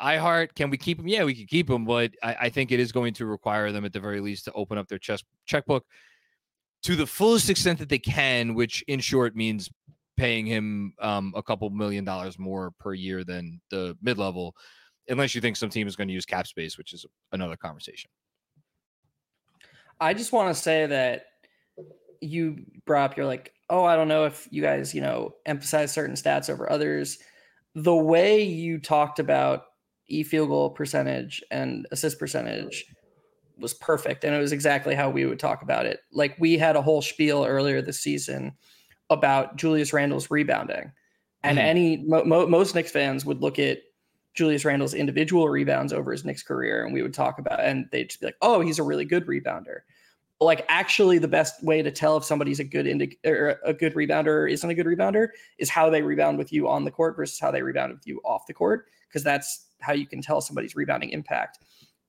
[0.00, 1.08] I heart, can we keep him?
[1.08, 3.84] Yeah, we can keep him, but I, I, think it is going to require them
[3.84, 5.84] at the very least to open up their chest checkbook
[6.82, 9.68] to the fullest extent that they can, which in short means
[10.16, 14.54] paying him um, a couple million dollars more per year than the mid level,
[15.08, 18.10] unless you think some team is going to use cap space, which is another conversation.
[20.00, 21.24] I just want to say that
[22.20, 25.92] you brought up, you're like, oh, I don't know if you guys, you know, emphasize
[25.92, 27.18] certain stats over others.
[27.74, 29.64] The way you talked about
[30.08, 32.86] e field goal percentage and assist percentage
[33.58, 34.24] was perfect.
[34.24, 36.00] And it was exactly how we would talk about it.
[36.12, 38.52] Like we had a whole spiel earlier this season
[39.10, 40.92] about Julius Randle's rebounding.
[41.42, 41.62] And mm.
[41.62, 43.78] any mo- mo- most Knicks fans would look at
[44.34, 48.08] Julius Randle's individual rebounds over his Knicks career, and we would talk about, and they'd
[48.08, 49.80] just be like, "Oh, he's a really good rebounder."
[50.38, 53.74] But like, actually, the best way to tell if somebody's a good indi- or a
[53.74, 56.90] good rebounder or isn't a good rebounder is how they rebound with you on the
[56.90, 60.20] court versus how they rebound with you off the court, because that's how you can
[60.20, 61.58] tell somebody's rebounding impact.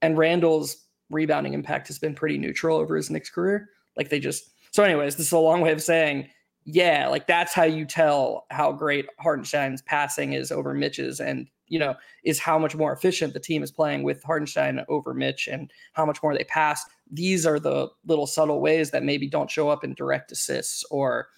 [0.01, 3.69] And Randle's rebounding impact has been pretty neutral over his Knicks career.
[3.97, 6.29] Like they just so, anyways, this is a long way of saying,
[6.65, 11.79] yeah, like that's how you tell how great Hartenstein's passing is over Mitch's, and you
[11.79, 15.71] know, is how much more efficient the team is playing with Hartenstein over Mitch, and
[15.93, 16.83] how much more they pass.
[17.11, 21.29] These are the little subtle ways that maybe don't show up in direct assists or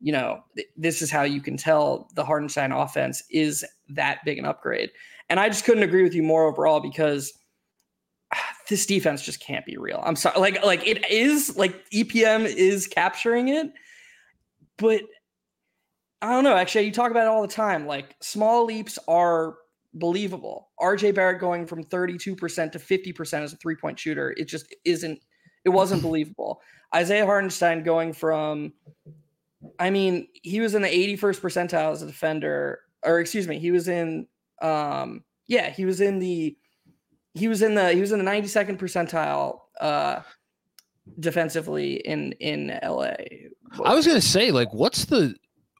[0.00, 4.38] you know, th- this is how you can tell the Hartenstein offense is that big
[4.38, 4.90] an upgrade.
[5.30, 7.32] And I just couldn't agree with you more overall because
[8.34, 10.02] ah, this defense just can't be real.
[10.04, 10.38] I'm sorry.
[10.38, 13.72] Like, like it is like EPM is capturing it,
[14.76, 15.02] but
[16.20, 16.56] I don't know.
[16.56, 17.86] Actually, you talk about it all the time.
[17.86, 19.54] Like small leaps are
[19.94, 20.68] believable.
[20.80, 25.20] RJ Barrett going from 32% to 50% as a three point shooter, it just isn't,
[25.64, 26.60] it wasn't believable.
[26.94, 28.72] Isaiah Hartenstein going from,
[29.78, 33.70] I mean, he was in the 81st percentile as a defender, or excuse me, he
[33.70, 34.26] was in
[34.60, 36.56] um, yeah, he was in the
[37.34, 40.20] he was in the he was in the 92nd percentile uh
[41.18, 43.14] defensively in in LA.
[43.84, 45.34] I was gonna say, like, what's the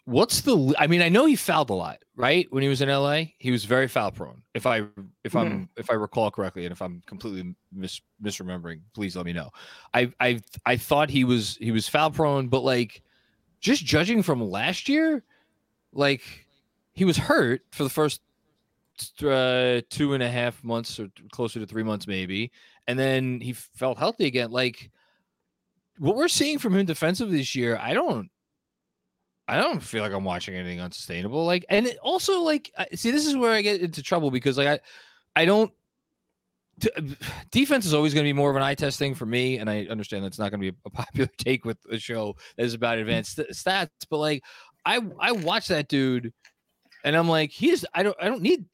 [0.04, 2.46] what's the I mean, I know he fouled a lot, right?
[2.50, 4.42] When he was in LA, he was very foul prone.
[4.54, 4.82] If I
[5.24, 5.62] if I'm mm-hmm.
[5.76, 9.50] if I recall correctly, and if I'm completely mis- misremembering, please let me know.
[9.94, 13.02] I I I thought he was he was foul prone, but like
[13.60, 15.22] just judging from last year,
[15.92, 16.22] like
[16.92, 18.20] he was hurt for the first
[19.22, 22.50] uh, two and a half months or closer to three months, maybe,
[22.86, 24.50] and then he felt healthy again.
[24.50, 24.90] Like
[25.98, 28.30] what we're seeing from him defensively this year, I don't,
[29.46, 31.44] I don't feel like I'm watching anything unsustainable.
[31.44, 34.68] Like, and it also like, see, this is where I get into trouble because like
[34.68, 34.80] I,
[35.40, 35.72] I don't.
[37.50, 39.68] defense is always going to be more of an eye test thing for me, and
[39.68, 42.74] I understand that's not going to be a popular take with a show that is
[42.74, 43.88] about advanced stats.
[44.08, 44.42] But like,
[44.86, 46.32] I I watch that dude,
[47.04, 48.64] and I'm like, he's I don't I don't need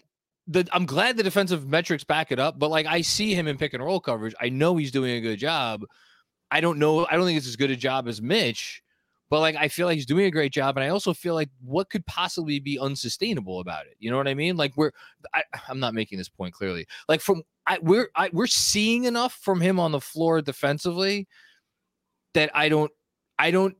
[0.46, 0.68] the.
[0.72, 3.74] I'm glad the defensive metrics back it up, but like I see him in pick
[3.74, 4.34] and roll coverage.
[4.40, 5.84] I know he's doing a good job.
[6.50, 7.06] I don't know.
[7.06, 8.82] I don't think it's as good a job as Mitch,
[9.28, 11.50] but like I feel like he's doing a great job, and I also feel like
[11.60, 13.96] what could possibly be unsustainable about it?
[13.98, 14.56] You know what I mean?
[14.56, 14.92] Like we're,
[15.34, 16.86] I, am not making this point clearly.
[17.08, 21.26] Like from I we're I, we're seeing enough from him on the floor defensively
[22.34, 22.92] that I don't
[23.38, 23.76] I don't.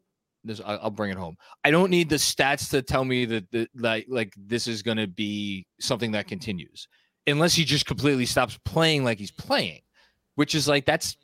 [0.46, 1.36] This, I'll bring it home.
[1.64, 4.96] I don't need the stats to tell me that the like like this is going
[4.96, 6.86] to be something that continues,
[7.26, 9.80] unless he just completely stops playing like he's playing,
[10.36, 11.16] which is like that's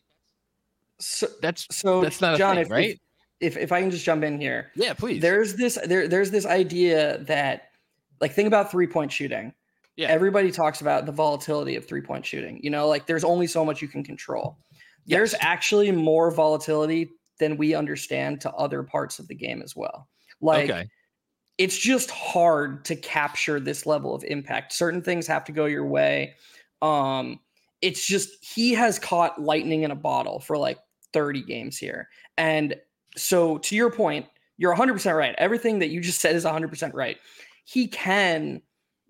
[0.99, 3.01] so that's so that's not John, thing, if, right?
[3.41, 5.23] If, if if I can just jump in here, yeah, please.
[5.23, 7.69] There's this there there's this idea that
[8.21, 9.55] like think about three point shooting.
[9.97, 10.09] Yeah.
[10.09, 12.59] Everybody talks about the volatility of three point shooting.
[12.61, 14.59] You know, like there's only so much you can control.
[15.05, 15.19] Yes.
[15.19, 20.09] There's actually more volatility than we understand to other parts of the game as well.
[20.41, 20.89] Like okay.
[21.59, 24.73] it's just hard to capture this level of impact.
[24.73, 26.35] Certain things have to go your way.
[26.81, 27.41] Um,
[27.81, 30.79] it's just he has caught lightning in a bottle for like
[31.13, 32.09] 30 games here.
[32.37, 32.75] And
[33.17, 34.27] so to your point,
[34.59, 35.35] you're 100% right.
[35.39, 37.17] Everything that you just said is 100% right.
[37.65, 38.63] He can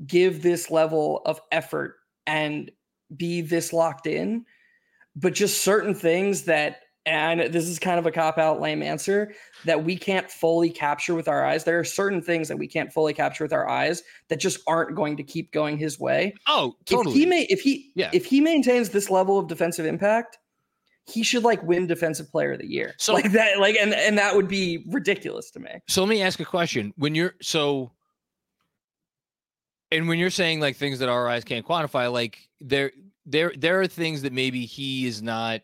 [0.07, 2.71] give this level of effort and
[3.17, 4.45] be this locked in,
[5.15, 9.35] but just certain things that and this is kind of a cop out lame answer
[9.65, 11.65] that we can't fully capture with our eyes.
[11.65, 14.95] There are certain things that we can't fully capture with our eyes that just aren't
[14.95, 16.35] going to keep going his way.
[16.47, 17.15] Oh, totally.
[17.15, 18.11] If he may if he yeah.
[18.13, 20.39] if he maintains this level of defensive impact,
[21.07, 22.95] he should like win defensive player of the year.
[22.99, 25.71] So like that, like and and that would be ridiculous to me.
[25.89, 26.93] So let me ask a question.
[26.97, 27.91] When you're so
[29.91, 32.93] and when you're saying like things that our eyes can't quantify, like there
[33.27, 35.63] there there are things that maybe he is not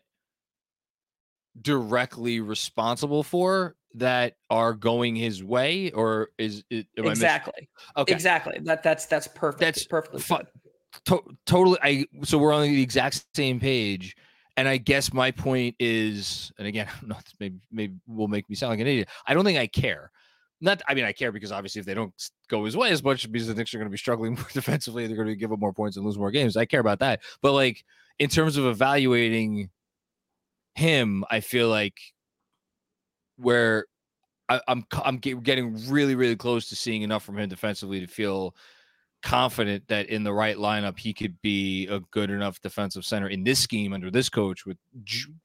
[1.61, 8.83] directly responsible for that are going his way or is it exactly okay exactly that
[8.83, 10.37] that's that's perfect that's perfectly fu-
[11.05, 14.15] to- totally i so we're on the exact same page
[14.59, 18.71] and I guess my point is, and again, not maybe maybe will make me sound
[18.71, 19.07] like an idiot.
[19.25, 20.11] I don't think I care.
[20.59, 22.13] Not, I mean, I care because obviously if they don't
[22.49, 25.07] go his way as much, because the Knicks are going to be struggling more defensively,
[25.07, 26.57] they're going to give up more points and lose more games.
[26.57, 27.21] I care about that.
[27.41, 27.85] But like
[28.19, 29.69] in terms of evaluating
[30.79, 31.97] him, I feel like
[33.37, 33.85] where
[34.47, 38.55] I, I'm I'm getting really really close to seeing enough from him defensively to feel
[39.21, 43.43] confident that in the right lineup he could be a good enough defensive center in
[43.43, 44.77] this scheme under this coach with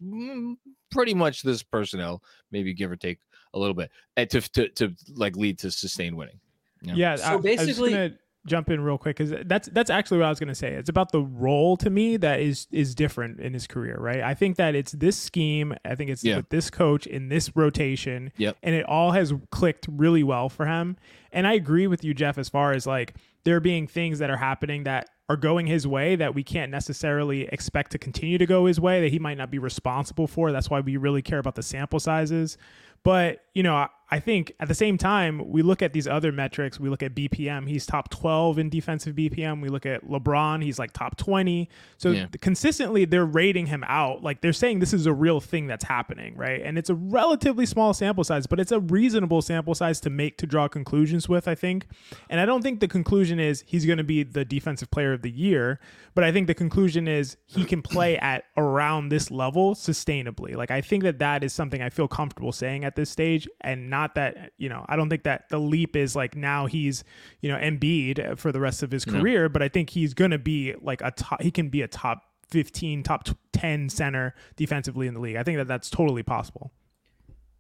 [0.03, 0.55] mm,
[0.93, 3.19] pretty much this personnel, maybe give or take
[3.53, 6.39] a little bit, eh, to to, to like lead to sustained winning.
[6.83, 7.97] Yeah, so I, basically.
[7.97, 8.13] I
[8.47, 10.73] jump in real quick because that's that's actually what I was going to say.
[10.73, 14.21] It's about the role to me that is is different in his career, right?
[14.21, 15.75] I think that it's this scheme.
[15.85, 16.37] I think it's yeah.
[16.37, 18.57] with this coach in this rotation, yep.
[18.63, 20.97] and it all has clicked really well for him.
[21.33, 24.37] And I agree with you, Geoff, as far as like there being things that are
[24.37, 28.67] happening that are going his way that we can't necessarily expect to continue to go
[28.67, 30.53] his way that he might not be responsible for.
[30.53, 32.59] That's why we really care about the sample sizes.
[33.05, 36.79] But, you know, I think at the same time, we look at these other metrics.
[36.79, 37.67] We look at BPM.
[37.67, 39.63] He's top 12 in defensive BPM.
[39.63, 40.63] We look at LeBron.
[40.63, 41.71] He's like top 20.
[41.97, 42.27] So yeah.
[42.41, 44.23] consistently, they're rating him out.
[44.23, 46.61] Like they're saying this is a real thing that's happening, right?
[46.63, 50.37] And it's a relatively small sample size, but it's a reasonable sample size to make
[50.39, 51.87] to draw conclusions with, I think.
[52.29, 55.23] And I don't think the conclusion is he's going to be the defensive player of
[55.23, 55.81] the year,
[56.15, 60.55] but I think the conclusion is he can play at around this level sustainably.
[60.55, 63.94] Like I think that that is something I feel comfortable saying at this stage and
[63.95, 67.05] not not that you know I don't think that the leap is like now he's
[67.41, 69.49] you know Embiid for the rest of his career, no.
[69.49, 71.41] but I think he's gonna be like a top.
[71.41, 75.37] He can be a top 15, top 10 center defensively in the league.
[75.37, 76.73] I think that that's totally possible.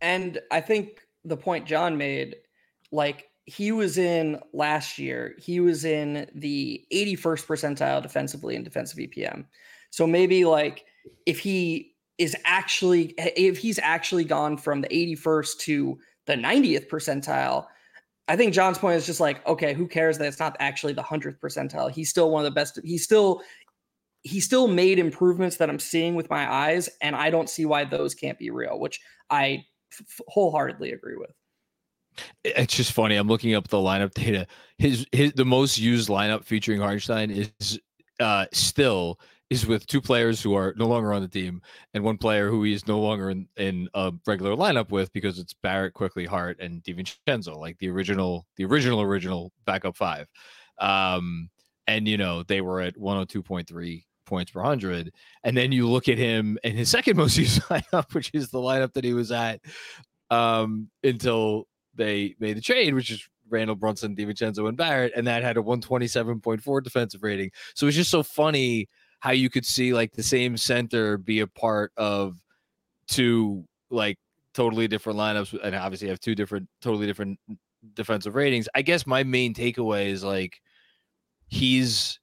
[0.00, 2.36] And I think the point John made,
[2.92, 8.98] like he was in last year, he was in the 81st percentile defensively in defensive
[8.98, 9.46] EPM.
[9.90, 10.84] So maybe like
[11.26, 17.66] if he is actually if he's actually gone from the 81st to the 90th percentile.
[18.26, 21.02] I think John's point is just like, okay, who cares that it's not actually the
[21.02, 21.90] 100th percentile?
[21.90, 22.80] He's still one of the best.
[22.82, 23.42] He's still
[24.24, 27.84] he still made improvements that I'm seeing with my eyes, and I don't see why
[27.84, 29.66] those can't be real, which I
[30.28, 31.30] wholeheartedly agree with.
[32.42, 33.16] It's just funny.
[33.16, 34.46] I'm looking up the lineup data.
[34.78, 37.78] His his the most used lineup featuring Hartenstein is
[38.18, 39.20] uh still
[39.50, 41.60] is with two players who are no longer on the team
[41.92, 45.38] and one player who he is no longer in, in a regular lineup with because
[45.38, 50.26] it's Barrett, Quickley, Hart, and DiVincenzo, like the original, the original, original backup five.
[50.78, 51.50] Um,
[51.86, 55.12] and you know, they were at 102.3 points per hundred.
[55.42, 58.58] And then you look at him and his second most used lineup, which is the
[58.58, 59.60] lineup that he was at
[60.30, 65.42] um, until they made the trade, which is Randle Brunson, DiVincenzo, and Barrett, and that
[65.42, 67.50] had a 127.4 defensive rating.
[67.74, 68.88] So it's just so funny
[69.24, 72.36] how you could see like the same center be a part of
[73.08, 74.18] two like
[74.52, 77.38] totally different lineups, and obviously have two different, totally different
[77.94, 78.68] defensive ratings.
[78.74, 80.60] I guess my main takeaway is like
[81.48, 82.20] he's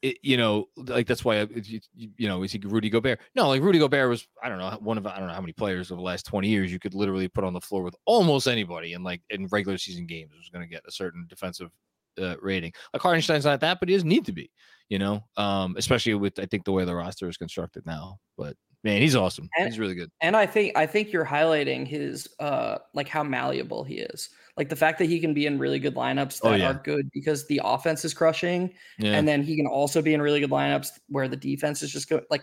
[0.00, 3.20] it, you know, like that's why you, you know is he Rudy Gobert?
[3.34, 5.52] No, like Rudy Gobert was I don't know one of I don't know how many
[5.52, 8.48] players over the last twenty years you could literally put on the floor with almost
[8.48, 11.68] anybody and like in regular season games was going to get a certain defensive
[12.18, 12.72] uh, rating.
[12.94, 14.50] Like Hartenstein's not that, but he doesn't need to be,
[14.88, 18.18] you know, um, especially with I think the way the roster is constructed now.
[18.36, 19.48] But man, he's awesome.
[19.58, 20.10] And, he's really good.
[20.20, 24.30] And I think I think you're highlighting his uh like how malleable he is.
[24.56, 26.70] Like the fact that he can be in really good lineups oh, that oh, yeah.
[26.70, 29.12] are good because the offense is crushing, yeah.
[29.12, 32.08] and then he can also be in really good lineups where the defense is just
[32.08, 32.24] good.
[32.28, 32.42] Like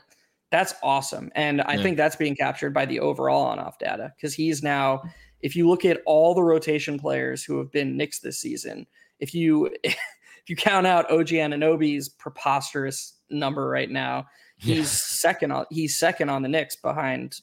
[0.50, 1.84] that's awesome, and I yeah.
[1.84, 5.04] think that's being captured by the overall on-off data because he's now.
[5.42, 8.88] If you look at all the rotation players who have been Knicks this season,
[9.20, 9.70] if you
[10.46, 14.28] if you count out OG Anunoby's preposterous number right now,
[14.58, 17.42] he's second on he's second on the Knicks behind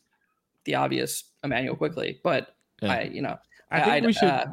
[0.64, 2.20] the obvious Immanuel Quickley.
[2.22, 3.36] But I, you know,
[3.72, 4.28] I think I, we should.
[4.28, 4.46] Uh,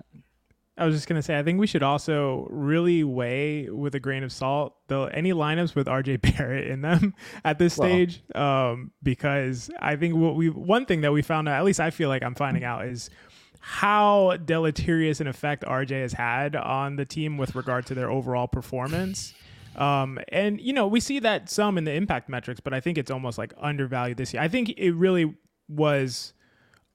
[0.80, 4.24] I was just gonna say, I think we should also really weigh with a grain
[4.24, 7.14] of salt though any lineups with RJ Barrett in them
[7.46, 11.48] at this well, stage, um, because I think what we one thing that we found
[11.48, 13.12] out, at least I feel like I'm finding out, is
[13.60, 18.48] how deleterious an effect RJ has had on the team with regard to their overall
[18.48, 19.34] performance.
[19.76, 22.98] Um, and you know, we see that some in the impact metrics, but I think
[22.98, 24.42] it's almost like undervalued this year.
[24.42, 25.36] I think it really
[25.68, 26.34] was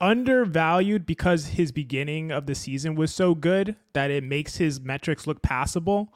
[0.00, 5.26] undervalued because his beginning of the season was so good that it makes his metrics
[5.26, 6.12] look passable.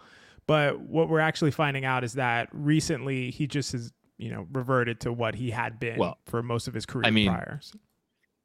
[0.47, 5.01] But what we're actually finding out is that recently he just has, you know, reverted
[5.01, 7.61] to what he had been well, for most of his career I mean, prior.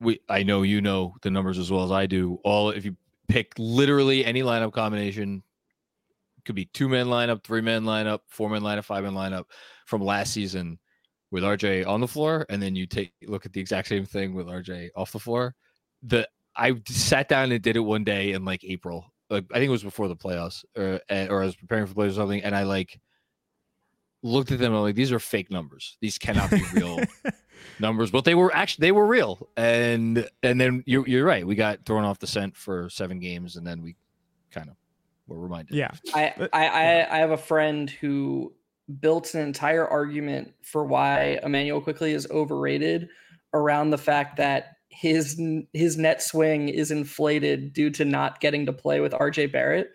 [0.03, 2.39] We I know you know the numbers as well as I do.
[2.43, 2.95] All if you
[3.27, 5.43] pick literally any lineup combination,
[6.45, 9.45] could be two man lineup, three man lineup, four man lineup, five man lineup
[9.85, 10.79] from last season
[11.31, 14.33] with RJ on the floor, and then you take look at the exact same thing
[14.33, 15.55] with RJ off the floor.
[16.03, 19.11] The I sat down and did it one day in like April.
[19.29, 21.93] Like I think it was before the playoffs, or eh, or I was preparing for
[21.93, 22.99] playoffs or something, and I like
[24.21, 25.97] looked at them and I'm like, these are fake numbers.
[26.01, 26.99] These cannot be real
[27.79, 29.47] numbers, but they were actually they were real.
[29.57, 31.45] And and then you're you're right.
[31.45, 33.95] We got thrown off the scent for seven games, and then we
[34.51, 34.75] kind of
[35.27, 35.75] were reminded.
[35.75, 35.91] Yeah.
[36.13, 38.53] I I I have a friend who
[38.99, 43.09] built an entire argument for why Immanuel Quickley is overrated
[43.53, 45.41] around the fact that his
[45.73, 49.91] his net swing is inflated due to not getting to play with RJ Barrett.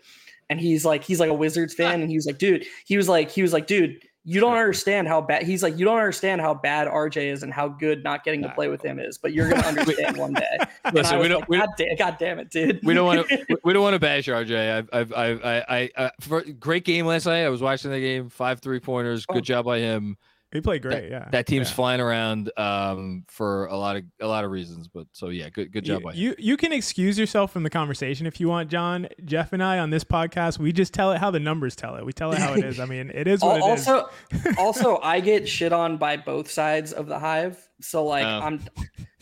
[0.51, 2.03] And he's like, he's like a Wizards fan, ah.
[2.03, 5.09] and he was like, dude, he was like, he was like, dude, you don't understand
[5.09, 8.25] how bad he's like you don't understand how bad RJ is and how good not
[8.25, 10.59] getting to play with him is but you're gonna understand one day.
[10.93, 12.79] Listen, we don't like, we, God, damn, God, damn, it dude.
[12.85, 15.91] we don't want to we don't want to bash RJ I've I've I've I, I,
[15.97, 17.45] I for, great game last night.
[17.45, 18.29] I was watching the game.
[18.29, 19.41] Five three pointers good oh.
[19.41, 20.19] job by him
[20.51, 21.03] he played great.
[21.03, 21.75] That, yeah, that team's yeah.
[21.75, 24.89] flying around um, for a lot of a lot of reasons.
[24.89, 26.03] But so yeah, good good job.
[26.15, 29.09] You, you you can excuse yourself from the conversation if you want, John.
[29.25, 32.07] Geoff and I on this podcast, we just tell it how the numbers tell it.
[32.07, 32.81] We tell it how it is.
[32.81, 34.09] I mean, it is what also,
[34.59, 37.69] also, I get shit on by both sides of the hive.
[37.81, 38.41] So like, oh.
[38.47, 38.61] I'm.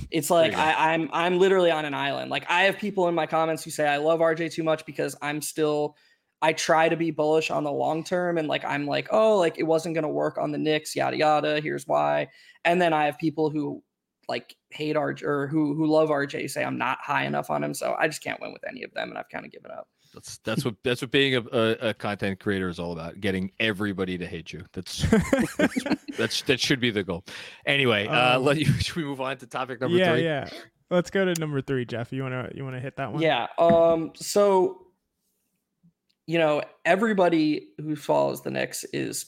[0.09, 2.31] It's like I, I'm I'm literally on an island.
[2.31, 5.17] Like I have people in my comments who say I love RJ too much because
[5.21, 5.97] I'm still
[6.43, 9.59] I try to be bullish on the long term and like I'm like, oh, like
[9.59, 11.61] it wasn't gonna work on the Knicks, yada yada.
[11.61, 12.29] Here's why.
[12.65, 13.83] And then I have people who
[14.29, 17.75] like hate RJ or who who love RJ say I'm not high enough on him.
[17.75, 19.89] So I just can't win with any of them, and I've kind of given up.
[20.15, 23.21] That's that's what that's what being a, a, a, content creator is all about.
[23.21, 24.65] Getting everybody to hate you.
[24.73, 25.05] That's
[25.59, 25.85] that's,
[26.17, 27.25] that's that should be the goal.
[27.67, 30.25] Anyway, uh, um, let you should we move on to topic number yeah, three?
[30.25, 30.59] Yeah, yeah.
[30.91, 32.13] Let's go to number three, Geoff.
[32.13, 33.21] You wanna you wanna hit that one?
[33.21, 33.47] Yeah.
[33.59, 34.13] Um.
[34.15, 34.86] So
[36.27, 39.27] you know, everybody who follows the Knicks is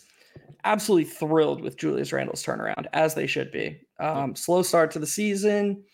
[0.64, 3.80] absolutely thrilled with Julius Randle's turnaround, as they should be.
[4.01, 5.84] Um, slow start to the season,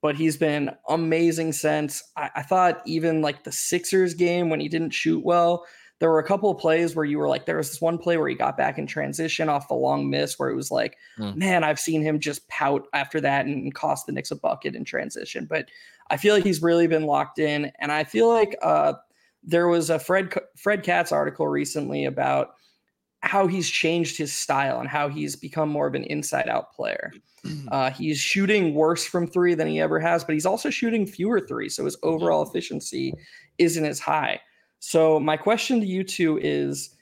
[0.00, 2.02] but he's been amazing since.
[2.16, 5.66] I, I, thought even like the Sixers game when he didn't shoot well,
[5.98, 8.16] there were a couple of plays where you were like, there was this one play
[8.16, 11.34] where he got back in transition off the long miss where it was like, mm.
[11.36, 14.84] man, I've seen him just pout after that and cost the Knicks a bucket in
[14.84, 15.46] transition.
[15.46, 15.68] But
[16.10, 17.70] I feel like he's really been locked in.
[17.78, 18.94] And I feel like, uh,
[19.44, 22.54] there was a Fred Fred Katz article recently about
[23.20, 27.12] how he's changed his style and how he's become more of an inside out player.
[27.68, 31.40] Uh, he's shooting worse from three than he ever has, but he's also shooting fewer
[31.40, 31.68] three.
[31.68, 33.12] So his overall efficiency
[33.58, 34.40] isn't as high.
[34.78, 36.96] So my question to you two is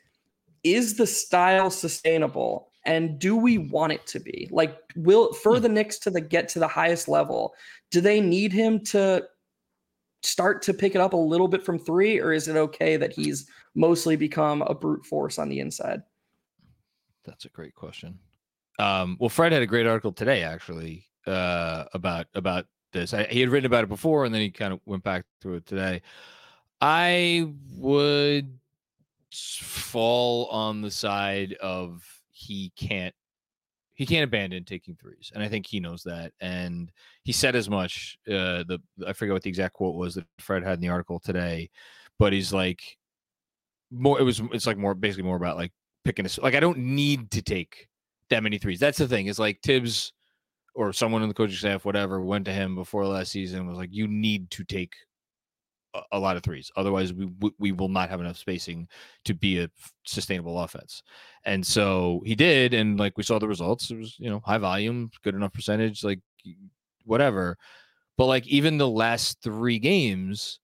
[0.65, 2.71] Is the style sustainable?
[2.85, 4.49] And do we want it to be?
[4.51, 5.63] Like, will for hmm.
[5.63, 7.55] the Knicks to the get to the highest level,
[7.93, 9.23] do they need him to
[10.23, 13.13] start to pick it up a little bit from three, or is it okay that
[13.13, 16.03] he's mostly become a brute force on the inside?
[17.25, 18.19] That's a great question.
[18.79, 23.15] Um, well, Fred had a great article today, actually, uh, about about this.
[23.15, 25.55] I, he had written about it before, and then he kind of went back to
[25.55, 26.03] it today.
[26.81, 28.59] I would
[29.33, 33.15] fall on the side of he can't
[33.95, 36.33] he can't abandon taking threes, and I think he knows that.
[36.41, 36.91] And
[37.25, 38.19] he said as much.
[38.27, 41.21] Uh, the I forget what the exact quote was that Fred had in the article
[41.21, 41.71] today,
[42.19, 42.81] but he's like
[43.91, 44.19] more.
[44.21, 45.73] It was it's like more basically more about like
[46.05, 47.89] picking a like I don't need to take
[48.31, 48.81] that many threes.
[48.81, 49.27] That's the thing.
[49.27, 50.13] Is like Thibs
[50.75, 53.93] or someone in the coaching staff, whatever, went to him before last season was like,
[53.93, 54.95] you need to take
[56.13, 56.71] a, lot of threes.
[56.77, 57.29] Otherwise, we
[57.59, 58.89] we will not have enough spacing
[59.25, 59.71] to be a
[60.05, 61.03] sustainable offense.
[61.45, 63.91] And so he did, and like we saw the results.
[63.91, 66.21] It was you know high volume, good enough percentage, like
[67.05, 67.59] whatever.
[68.17, 70.61] But like even the last three games,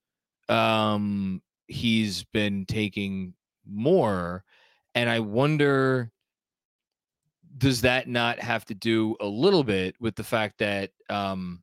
[0.49, 3.35] um, he's been taking
[3.67, 4.45] more,
[4.95, 6.11] and I wonder
[7.57, 11.63] does that not have to do a little bit with the fact that um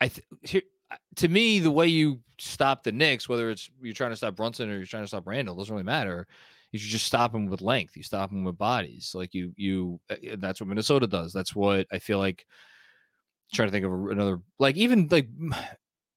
[0.00, 0.62] I th- here,
[1.16, 4.70] to me the way you stop the Knicks, whether it's you're trying to stop Brunson
[4.70, 6.26] or you're trying to stop Randle, doesn't really matter.
[6.72, 7.96] You should just stop them with length.
[7.96, 9.12] You stop them with bodies.
[9.14, 10.00] Like you, you.
[10.08, 11.32] Uh, that's what Minnesota does.
[11.32, 12.46] That's what I feel like.
[13.52, 15.28] Trying to think of another, like even like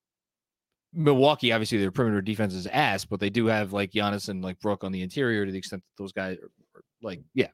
[0.93, 1.51] Milwaukee.
[1.51, 4.83] Obviously, their perimeter defense is ass, but they do have like Giannis and like Brook
[4.83, 7.47] on the interior to the extent that those guys are, are like, yeah.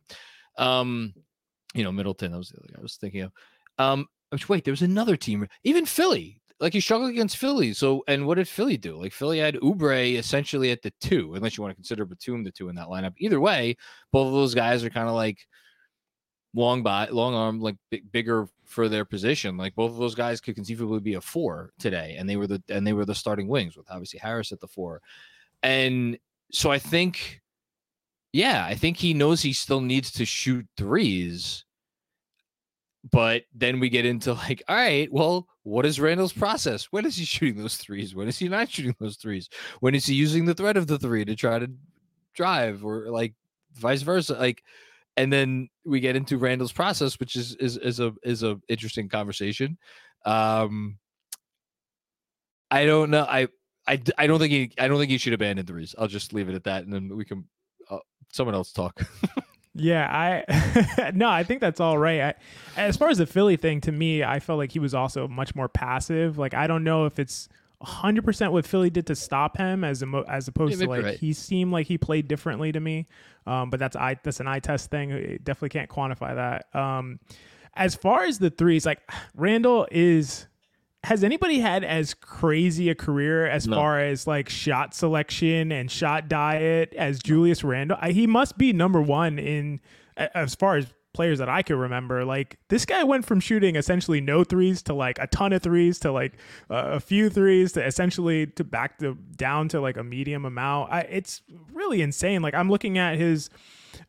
[0.58, 1.14] Um,
[1.74, 2.34] you know, Middleton.
[2.34, 3.32] That was the other guy I was thinking of.
[3.78, 6.39] Um, which, wait, there was another team, even Philly.
[6.60, 7.74] Like he struggled against Philly.
[7.74, 9.02] So, and what did Philly do?
[9.02, 12.52] Like Philly had Oubre essentially at the two, unless you want to consider Batum the
[12.52, 13.14] two in that lineup.
[13.18, 13.78] Either way,
[14.12, 15.40] both of those guys are kind of like
[16.54, 19.58] long by long arm, like big, bigger for their position.
[19.58, 22.62] Like both of those guys could conceivably be a four today, and they were the
[22.70, 25.02] and they were the starting wings with obviously Harris at the four.
[25.64, 26.18] And
[26.52, 27.42] so I think
[28.32, 31.66] yeah, I think he knows he still needs to shoot threes.
[33.12, 36.86] But then we get into like, all right, well, what is Randle's process?
[36.86, 38.16] When is he shooting those threes?
[38.16, 39.50] When is he not shooting those threes?
[39.80, 41.70] When is he using the threat of the three to try to
[42.34, 43.34] drive or like
[43.76, 44.34] vice versa?
[44.34, 44.64] Like,
[45.18, 49.10] and then we get into Randle's process, which is is is a is a interesting
[49.10, 49.78] conversation.
[50.26, 50.98] Um,
[52.72, 53.24] I don't know.
[53.24, 53.48] I
[53.88, 55.94] I, I don't think he I don't think he should abandon threes.
[55.98, 57.46] I'll just leave it at that, and then we can
[58.32, 59.02] someone else talk.
[59.80, 62.22] yeah, I no, I think that's all right.
[62.22, 62.34] I,
[62.78, 65.56] as far as the Philly thing, to me, I felt like he was also much
[65.56, 66.38] more passive.
[66.38, 67.50] Like I don't know if it's
[67.82, 71.04] hundred percent what Philly did to stop him, as a, as opposed yeah, to like
[71.04, 71.20] right.
[71.20, 73.08] he seemed like he played differently to me.
[73.48, 75.12] Um, but that's I that's an eye test thing.
[75.12, 76.80] It definitely can't quantify that.
[76.80, 77.20] Um,
[77.76, 79.00] as far as the threes, like
[79.36, 80.48] Randle is
[81.04, 83.76] has anybody had as crazy a career as no.
[83.76, 87.98] far as like shot selection and shot diet as Julius Randle?
[88.02, 89.80] I, he must be number one in
[90.18, 92.26] as far as players that I can remember.
[92.26, 96.00] Like this guy went from shooting essentially no threes to like a ton of threes
[96.00, 96.34] to like
[96.70, 100.92] uh, a few threes to essentially to back to down to like a medium amount.
[100.92, 101.42] I, it's
[101.74, 102.42] really insane.
[102.42, 103.50] Like I'm looking at his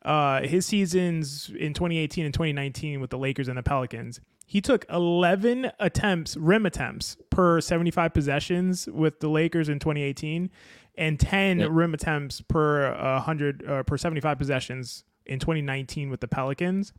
[0.03, 4.19] uh his seasons in 2018 and 2019 with the Lakers and the Pelicans
[4.51, 10.49] he took 11 attempts, rim attempts per 75 possessions with the Lakers in 2018
[10.97, 11.69] and 10 yep.
[11.71, 16.91] rim attempts per 100 uh, per 75 possessions in 2019 with the Pelicans.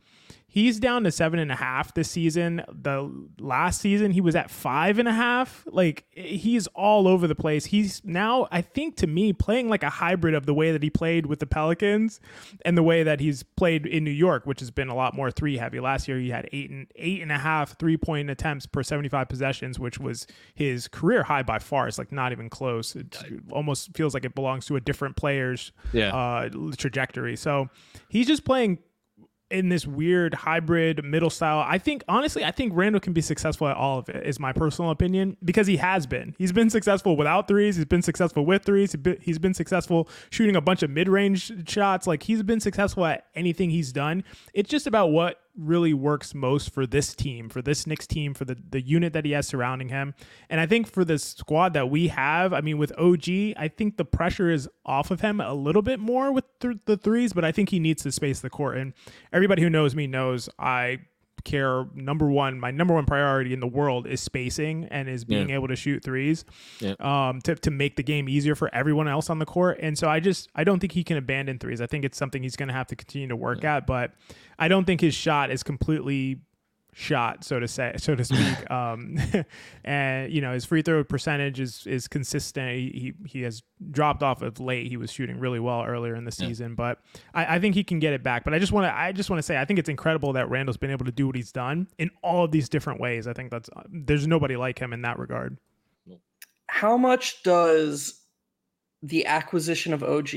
[0.53, 2.63] He's down to seven and a half this season.
[2.71, 5.65] The last season he was at five and a half.
[5.65, 7.65] Like he's all over the place.
[7.65, 10.91] He's now, I think, to me, playing like a hybrid of the way that he
[10.91, 12.19] played with the Pelicans
[12.63, 15.31] and the way that he's played in New York, which has been a lot more
[15.31, 15.79] three heavy.
[15.79, 19.27] Last year he had eight and eight and a half three point attempts per 75
[19.27, 21.87] possessions, which was his career high by far.
[21.87, 22.95] It's like not even close.
[22.95, 23.17] It
[23.49, 26.15] almost feels like it belongs to a different player's yeah.
[26.15, 27.37] uh, trajectory.
[27.37, 27.69] So
[28.07, 28.77] he's just playing
[29.53, 31.63] in this weird hybrid middle style.
[31.65, 34.25] I think honestly, I think Randle can be successful at all of it.
[34.25, 36.35] Is my personal opinion because he has been.
[36.37, 37.75] He's been successful without threes.
[37.75, 38.95] He's been successful with threes.
[39.21, 42.07] He's been successful shooting a bunch of mid range shots.
[42.07, 44.23] Like he's been successful at anything he's done.
[44.53, 48.45] It's just about what really works most for this team, for this Knicks team, for
[48.45, 50.13] the, the unit that he has surrounding him.
[50.49, 53.97] And I think for the squad that we have, I mean, with OG, I think
[53.97, 57.45] the pressure is off of him a little bit more with th- the threes, but
[57.45, 58.77] I think he needs to space the court.
[58.77, 58.93] And
[59.31, 60.99] everybody who knows me knows I
[61.43, 65.49] care number one my number one priority in the world is spacing and is being
[65.49, 65.55] yeah.
[65.55, 66.45] able to shoot threes
[66.79, 66.93] yeah.
[66.99, 70.07] um to, to make the game easier for everyone else on the court and so
[70.07, 72.67] i just i don't think he can abandon threes i think it's something he's going
[72.67, 73.77] to have to continue to work yeah.
[73.77, 74.11] at but
[74.57, 76.39] i don't think his shot is completely
[76.93, 78.71] shot, so to say, so to speak.
[78.71, 79.17] um,
[79.83, 82.71] and you know his free throw percentage is is consistent.
[82.71, 84.87] He he has dropped off of late.
[84.87, 86.75] He was shooting really well earlier in the season, yeah.
[86.75, 86.99] but
[87.33, 88.43] I, I, think he can get it back.
[88.43, 90.49] But I just want to I just want to say I think it's incredible that
[90.49, 93.27] Randle's been able to do what he's done in all of these different ways.
[93.27, 95.57] I think that's there's nobody like him in that regard.
[96.67, 98.21] How much does
[99.03, 100.29] the acquisition of OG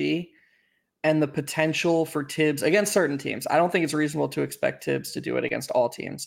[1.07, 3.47] and the potential for Thibs against certain teams.
[3.49, 6.27] I don't think it's reasonable to expect Thibs to do it against all teams,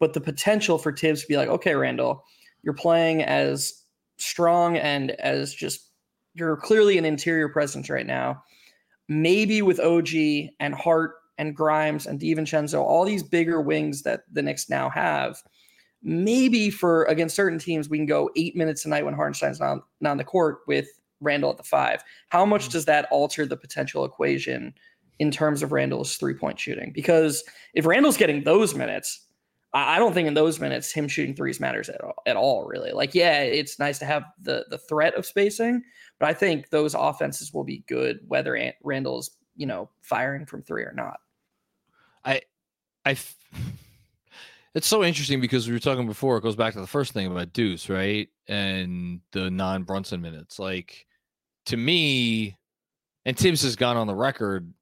[0.00, 2.24] but the potential for Thibs to be like, okay, Randle,
[2.62, 3.84] you're playing as
[4.16, 5.88] strong and as just
[6.34, 8.42] you're clearly an interior presence right now.
[9.08, 10.08] Maybe with OG
[10.58, 15.42] and Hart and Grimes and DiVincenzo, all these bigger wings that the Knicks now have,
[16.02, 19.78] maybe for against certain teams, we can go eight minutes a night when Hartenstein's not,
[20.00, 20.86] not on the court with
[21.20, 22.02] Randle at the five.
[22.28, 22.72] How much mm.
[22.72, 24.74] does that alter the potential equation
[25.18, 26.92] in terms of Randle's three point shooting?
[26.94, 27.42] Because
[27.74, 29.26] if Randle's getting those minutes,
[29.72, 32.66] I don't think in those minutes him shooting threes matters at all, at all.
[32.66, 35.82] Really, like yeah, it's nice to have the the threat of spacing,
[36.18, 40.82] but I think those offenses will be good whether Randle's you know firing from three
[40.82, 41.20] or not.
[42.24, 42.42] I,
[43.04, 43.16] I.
[44.72, 46.36] It's so interesting because we were talking before.
[46.36, 48.28] It goes back to the first thing about Deuce, right?
[48.46, 50.60] And the non Brunson minutes.
[50.60, 51.08] Like,
[51.66, 52.56] to me,
[53.24, 54.72] and Thibs has gone on the record.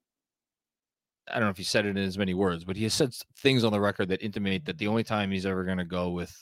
[1.31, 3.13] I don't know if he said it in as many words, but he has said
[3.39, 6.11] things on the record that intimate that the only time he's ever going to go
[6.11, 6.35] with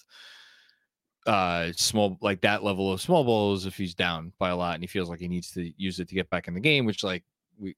[1.27, 4.75] uh small like that level of small ball is if he's down by a lot
[4.75, 6.85] and he feels like he needs to use it to get back in the game,
[6.85, 7.25] which like
[7.59, 7.75] we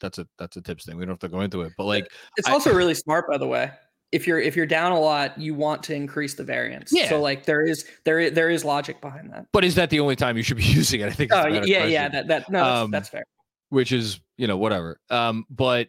[0.00, 0.96] that's a that's a Thibs thing.
[0.96, 3.38] We don't have to go into it, but like it's also I, really smart, by
[3.38, 3.72] the way
[4.12, 6.92] if you're if you're down a lot, you want to increase the variance.
[6.92, 7.08] Yeah.
[7.08, 9.46] So like there is there is, there is logic behind that.
[9.52, 11.06] But is that the only time you should be using it?
[11.06, 11.32] I think.
[11.32, 11.90] Oh yeah, question.
[11.90, 12.08] yeah.
[12.08, 13.24] That that no, that's, um, that's, fair.
[13.68, 14.98] Which is you know whatever.
[15.10, 15.88] Um, but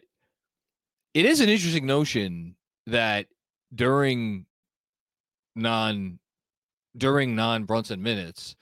[1.14, 2.56] it is an interesting notion
[2.86, 3.26] that
[3.74, 4.46] during
[5.54, 6.18] non
[6.96, 8.56] during non Brunson minutes,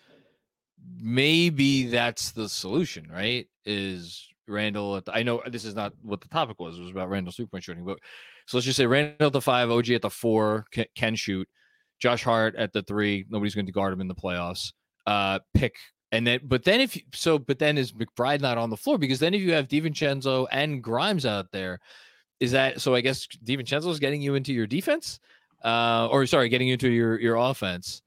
[1.01, 3.47] maybe that's the solution, right?
[3.65, 5.01] Is Randle?
[5.01, 6.79] The, I know this is not what the topic was.
[6.79, 7.99] It was about Randle's three point shooting, but
[8.47, 11.49] so let's just say Randle at the five, OG at the four can, can shoot.
[12.01, 13.27] Josh Hart at the three.
[13.29, 14.73] Nobody's going to guard him in the playoffs.
[15.07, 15.75] Uh, pick
[16.13, 18.99] and then, but then if you, so, but then is McBride not on the floor?
[18.99, 21.79] Because then if you have DiVincenzo and Grimes out there,
[22.41, 22.95] is that so?
[22.95, 25.21] I guess DiVincenzo is getting you into your defense,
[25.63, 28.03] uh, or sorry, getting you into your your offense.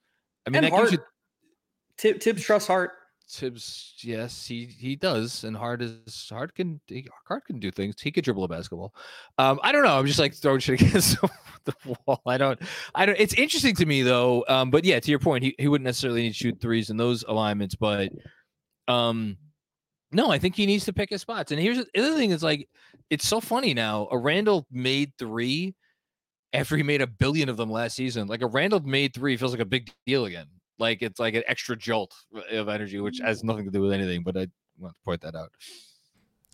[0.46, 1.04] I mean, and that Hart, gives
[2.02, 2.14] you.
[2.20, 2.92] Thibs trust Hart.
[3.30, 6.82] Thibs, yes, he he does, and Hart is Hart can
[7.28, 7.96] Hart can do things.
[8.02, 8.94] He could dribble a basketball.
[9.38, 9.98] Um, I don't know.
[9.98, 11.18] I'm just like throwing shit against
[11.64, 12.22] the wall.
[12.26, 12.60] I don't.
[12.96, 13.20] I don't.
[13.20, 14.44] It's interesting to me though.
[14.48, 16.98] Um, but yeah, to your point, he, he wouldn't necessarily need to shoot threes in
[16.98, 18.12] those alignments, but
[18.88, 19.38] um,
[20.14, 21.52] no, I think he needs to pick his spots.
[21.52, 22.70] And here's the other thing: is like
[23.10, 24.08] it's so funny now.
[24.12, 25.76] A Randle made three
[26.54, 28.28] after he made a billion of them last season.
[28.28, 30.48] Like a Randle made three feels like a big deal again.
[30.80, 32.14] Like it's like an extra jolt
[32.52, 33.46] of energy, which has mm.
[33.46, 34.24] nothing to do with anything.
[34.24, 34.48] But I
[34.78, 35.52] want to point that out.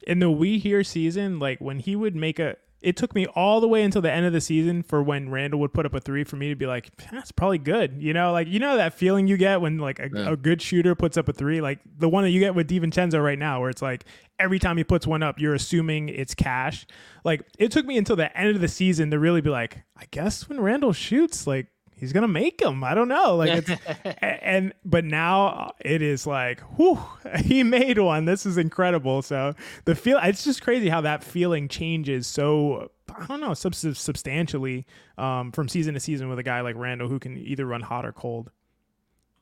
[0.08, 3.60] In the We Here season, like when he would make a, it took me all
[3.60, 6.00] the way until the end of the season for when Randle would put up a
[6.00, 8.02] three for me to be like, that's probably good.
[8.02, 10.32] You know, like you know that feeling you get when like a, yeah.
[10.32, 13.24] a good shooter puts up a three, like the one that you get with DiVincenzo
[13.24, 14.06] right now, where it's like
[14.40, 16.86] every time he puts one up, you're assuming it's cash.
[17.26, 20.06] Like it took me until the end of the season to really be like, I
[20.12, 21.68] guess when Randle shoots, like
[22.00, 22.84] he's gonna make them.
[22.84, 23.72] I don't know, like it's
[24.22, 27.00] and but now it is like, whew,
[27.44, 28.26] he made one.
[28.26, 29.22] This is incredible.
[29.22, 29.54] So
[29.86, 32.28] the feel, it's just crazy how that feeling changes.
[32.28, 34.86] So I don't know, sub- substantially
[35.18, 38.06] um, from season to season with a guy like Randle who can either run hot
[38.06, 38.52] or cold.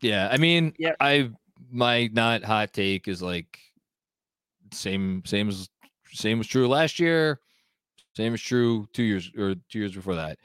[0.02, 0.96] Yeah, I mean, yeah.
[1.00, 1.32] I
[1.72, 3.60] my not hot take is like
[4.72, 5.70] same same as
[6.12, 7.40] same was true last year,
[8.16, 10.38] same is true two years or two years before that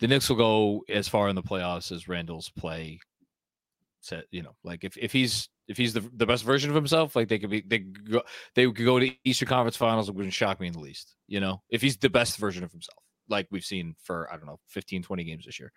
[0.00, 2.98] the Knicks will go as far in the playoffs as Randle's play
[4.00, 4.24] set.
[4.30, 7.28] You know, like if, if he's if he's the, the best version of himself, like
[7.28, 8.22] they could be they could go
[8.54, 10.08] they could go to Eastern Conference Finals.
[10.08, 11.14] It wouldn't shock me in the least.
[11.28, 12.98] You know, if he's the best version of himself,
[13.28, 15.72] like we've seen for I don't know 15, 20 games this year.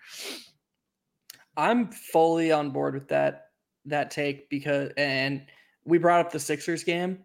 [1.55, 3.47] I'm fully on board with that
[3.86, 5.45] that take because and
[5.86, 7.19] we brought up the Sixers game.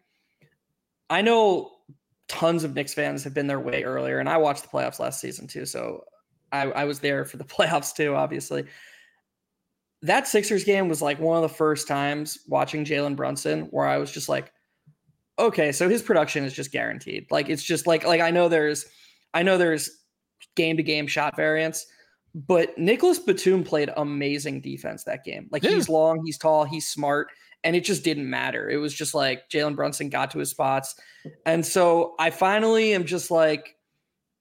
[1.09, 1.70] I know
[2.26, 5.20] tons of Knicks fans have been there way earlier, and I watched the playoffs last
[5.20, 5.64] season too.
[5.64, 6.05] So
[6.53, 8.64] I, I was there for the playoffs too, obviously.
[10.03, 13.99] That Sixers game was like one of the first times watching Jalen Brunson where I
[13.99, 14.53] was just like,
[15.38, 17.26] okay, so his production is just guaranteed.
[17.30, 18.86] Like it's just like like I know there's
[19.34, 19.90] I know there's
[20.55, 21.86] game to game shot variance,
[22.34, 25.49] But Nicolas Batum played amazing defense that game.
[25.51, 25.70] Like yeah.
[25.70, 27.28] he's long, he's tall, he's smart,
[27.64, 28.68] and it just didn't matter.
[28.68, 30.94] It was just like Jalen Brunson got to his spots.
[31.46, 33.76] And so I finally am just like,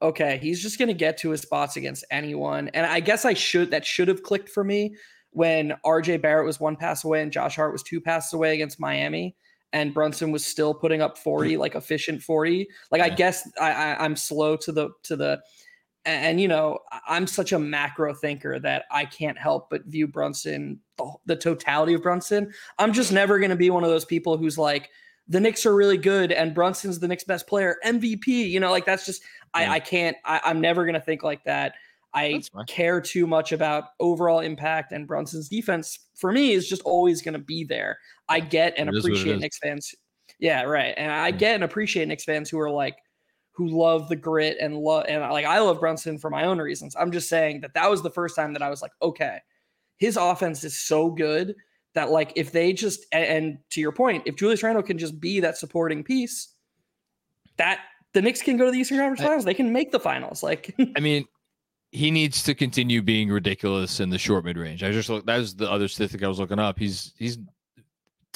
[0.02, 2.70] okay, he's just gonna get to his spots against anyone.
[2.70, 4.96] And I guess I should that should have clicked for me
[5.32, 8.80] when RJ Barrett was one pass away and Josh Hart was two passes away against
[8.80, 9.36] Miami
[9.74, 11.60] and Brunson was still putting up 40 mm-hmm.
[11.60, 15.42] like efficient 40 like I guess I, I I'm slow to the to the
[16.06, 20.80] and you know i'm such a macro thinker that i can't help but view brunson
[20.98, 22.52] the, the totality of brunson.
[22.80, 24.90] I'm just never going to be one of those people who's like
[25.28, 28.28] the Knicks are really good and Brunson's the Knicks best player, MVP.
[28.28, 29.22] You know, like that's just
[29.54, 30.16] I, I can't.
[30.26, 31.74] I, am never gonna think like that.
[32.14, 37.22] I care too much about overall impact, and Brunson's defense for me is just always
[37.22, 37.98] gonna be there.
[38.30, 39.94] I get and it appreciate Knicks fans.
[40.40, 40.94] Yeah, right.
[40.98, 42.98] And I get and appreciate Knicks fans who are like,
[43.52, 46.96] who love the grit and love and like I love Brunson for my own reasons.
[46.96, 49.40] I'm just saying that that was the first time that I was like, okay,
[49.98, 51.56] his offense is so good
[51.98, 55.40] that like if they just and, to your point, if Julius Randle can just be
[55.40, 56.54] that supporting piece,
[57.58, 57.80] that
[58.14, 59.46] the Knicks can go to the Eastern Conference Finals.
[59.46, 60.44] They can make the finals.
[60.44, 61.26] Like I mean,
[61.92, 64.84] he needs to continue being ridiculous in the short mid range.
[64.84, 66.78] I just look that was the other statistic I was looking up.
[66.78, 67.40] He's he's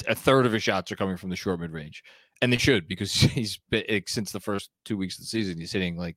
[0.08, 2.02] a third of his shots are coming from the short mid range
[2.40, 5.72] and they should because he's been since the first two weeks of the season he's
[5.72, 6.16] hitting like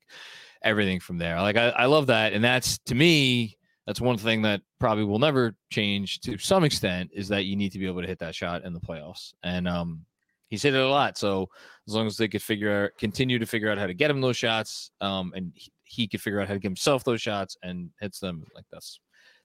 [0.63, 4.41] everything from there like I, I love that and that's to me that's one thing
[4.41, 8.01] that probably will never change to some extent is that you need to be able
[8.01, 10.01] to hit that shot in the playoffs and um
[10.49, 11.49] he's hit it a lot so
[11.87, 14.21] as long as they could figure out continue to figure out how to get him
[14.21, 17.57] those shots um and he, he could figure out how to give himself those shots
[17.63, 18.99] and hits them like that's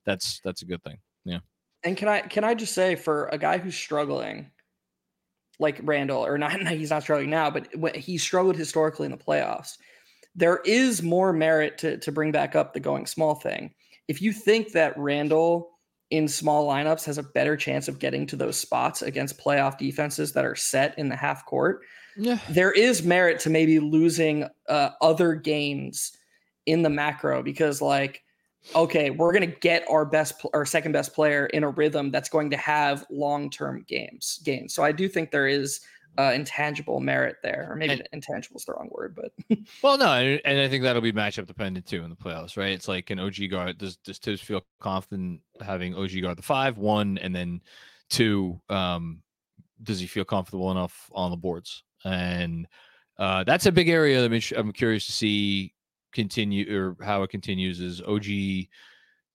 [0.05, 1.39] that's that's a good thing yeah
[1.85, 4.51] and can i can i just say for a guy who's struggling
[5.61, 9.77] like Randle, or not, he's not struggling now, but he struggled historically in the playoffs.
[10.35, 13.75] There is more merit to, to bring back up the going small thing.
[14.11, 15.71] If you think that Randle
[16.11, 20.33] in small lineups has a better chance of getting to those spots against playoff defenses
[20.33, 21.83] that are set in the half court,
[22.17, 22.41] yeah.
[22.49, 26.11] there is merit to maybe losing uh, other games
[26.67, 28.25] in the macro because, like,
[28.75, 32.29] okay, we're going to get our best, our second best player in a rhythm that's
[32.29, 34.75] going to have long term games gains.
[34.75, 35.79] So I do think there is
[36.19, 39.33] uh, intangible merit there, or maybe and, intangible is the wrong word, but
[39.83, 42.73] well, no, and, and, I think that'll be matchup dependent too in the playoffs, right?
[42.73, 43.79] It's like an OG guard.
[43.79, 47.61] Does does Thibs feel confident having OG guard the five, one, and then
[48.09, 48.61] two?
[48.69, 49.23] Um,
[49.83, 51.85] does he feel comfortable enough on the boards?
[52.05, 52.67] And
[53.19, 54.25] uh, that's a big area.
[54.25, 55.75] I'm, I'm curious to see
[56.13, 58.25] continue or how it continues is OG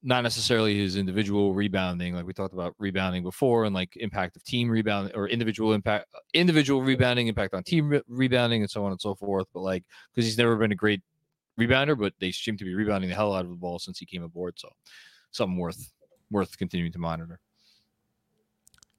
[0.06, 4.44] not necessarily his individual rebounding like we talked about rebounding before and like impact of
[4.44, 8.92] team rebound or individual impact individual rebounding impact on team re- rebounding and so on
[8.92, 9.84] and so forth but like
[10.14, 11.02] because he's never been a great
[11.60, 14.06] rebounder but they seem to be rebounding the hell out of the ball since he
[14.06, 14.70] came aboard so
[15.32, 15.92] something worth
[16.30, 17.40] worth continuing to monitor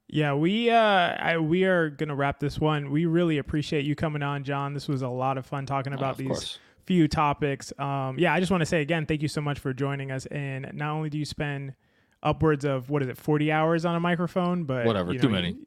[0.09, 2.91] yeah, we uh I, we are gonna wrap this one.
[2.91, 4.73] We really appreciate you coming on, John.
[4.73, 7.73] This was a lot of fun talking about oh, these course few topics.
[7.77, 10.25] Um, yeah, I just want to say again, thank you so much for joining us.
[10.27, 11.75] And not only do you spend
[12.23, 15.29] upwards of what is it, 40 hours on a microphone, but whatever, you know, too
[15.29, 15.49] many.
[15.49, 15.65] You,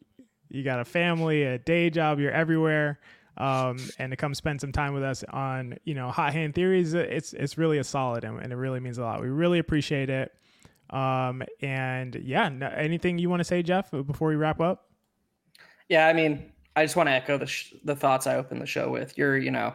[0.48, 2.98] you, got a family, a day job, you're everywhere.
[3.36, 6.94] Um, and to come spend some time with us on, you know, hot hand theories,
[6.94, 9.20] it's, it's really a solid and, and it really means a lot.
[9.20, 10.34] We really appreciate it.
[10.88, 12.46] Um, and yeah,
[12.76, 14.88] anything you want to say, Geoff, before we wrap up?
[15.88, 18.66] Yeah, I mean, I just want to echo the, sh- the thoughts I opened the
[18.66, 19.16] show with.
[19.16, 19.74] You're, you know,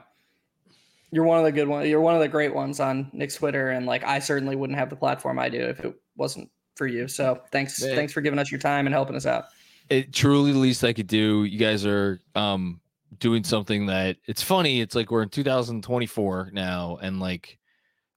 [1.15, 1.87] you're one of the good ones.
[1.87, 4.89] You're one of the great ones on Knicks Twitter, and like I certainly wouldn't have
[4.89, 7.07] the platform I do if it wasn't for you.
[7.07, 7.95] So thanks, Man.
[7.95, 9.45] thanks for giving us your time and helping us out.
[9.89, 11.45] It truly the least I could do.
[11.45, 12.81] You guys are um
[13.17, 14.81] doing something that it's funny.
[14.81, 17.59] It's like we're in 2024 now, and like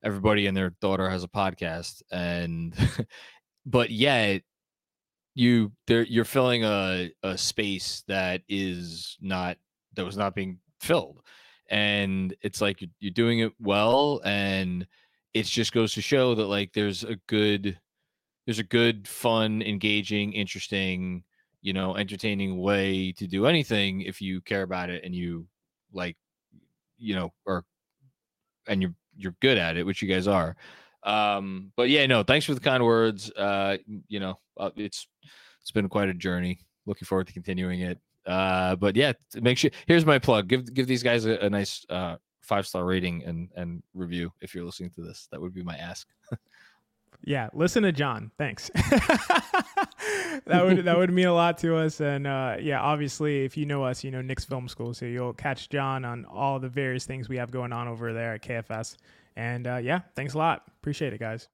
[0.03, 2.75] everybody and their daughter has a podcast, and
[3.65, 4.43] but yet
[5.37, 9.57] you there you're filling a a space that is not
[9.95, 11.23] that was not being filled
[11.69, 14.87] and it's like you're, doing it well and
[15.35, 17.79] it just goes to show that like there's a good
[18.47, 21.23] there's a good fun engaging interesting
[21.61, 25.47] you know entertaining way to do anything if you care about it and you
[25.93, 26.17] like
[26.97, 27.65] you know or
[28.67, 30.57] and you're you're good at it which you guys are.
[31.05, 33.77] Um but yeah no thanks for the kind words uh
[34.09, 35.07] you know uh, it's
[35.61, 36.61] it's been quite a journey.
[36.87, 37.99] Looking forward to continuing it
[38.29, 39.71] uh, but yeah, make sure.
[39.87, 40.49] Here's my plug.
[40.49, 44.55] Give give these guys a, a nice uh, five star rating and and review if
[44.55, 45.29] you're listening to this.
[45.33, 46.07] That would be my ask.
[47.25, 48.31] yeah, listen to John.
[48.37, 48.71] Thanks.
[48.75, 52.01] that would that would mean a lot to us.
[52.01, 55.33] And uh, yeah, obviously, if you know us, you know Knicks Film School, so you'll
[55.33, 58.97] catch John on all the various things we have going on over there at KFS.
[59.37, 60.65] And uh, yeah, thanks a lot.
[60.81, 61.49] Appreciate it, guys.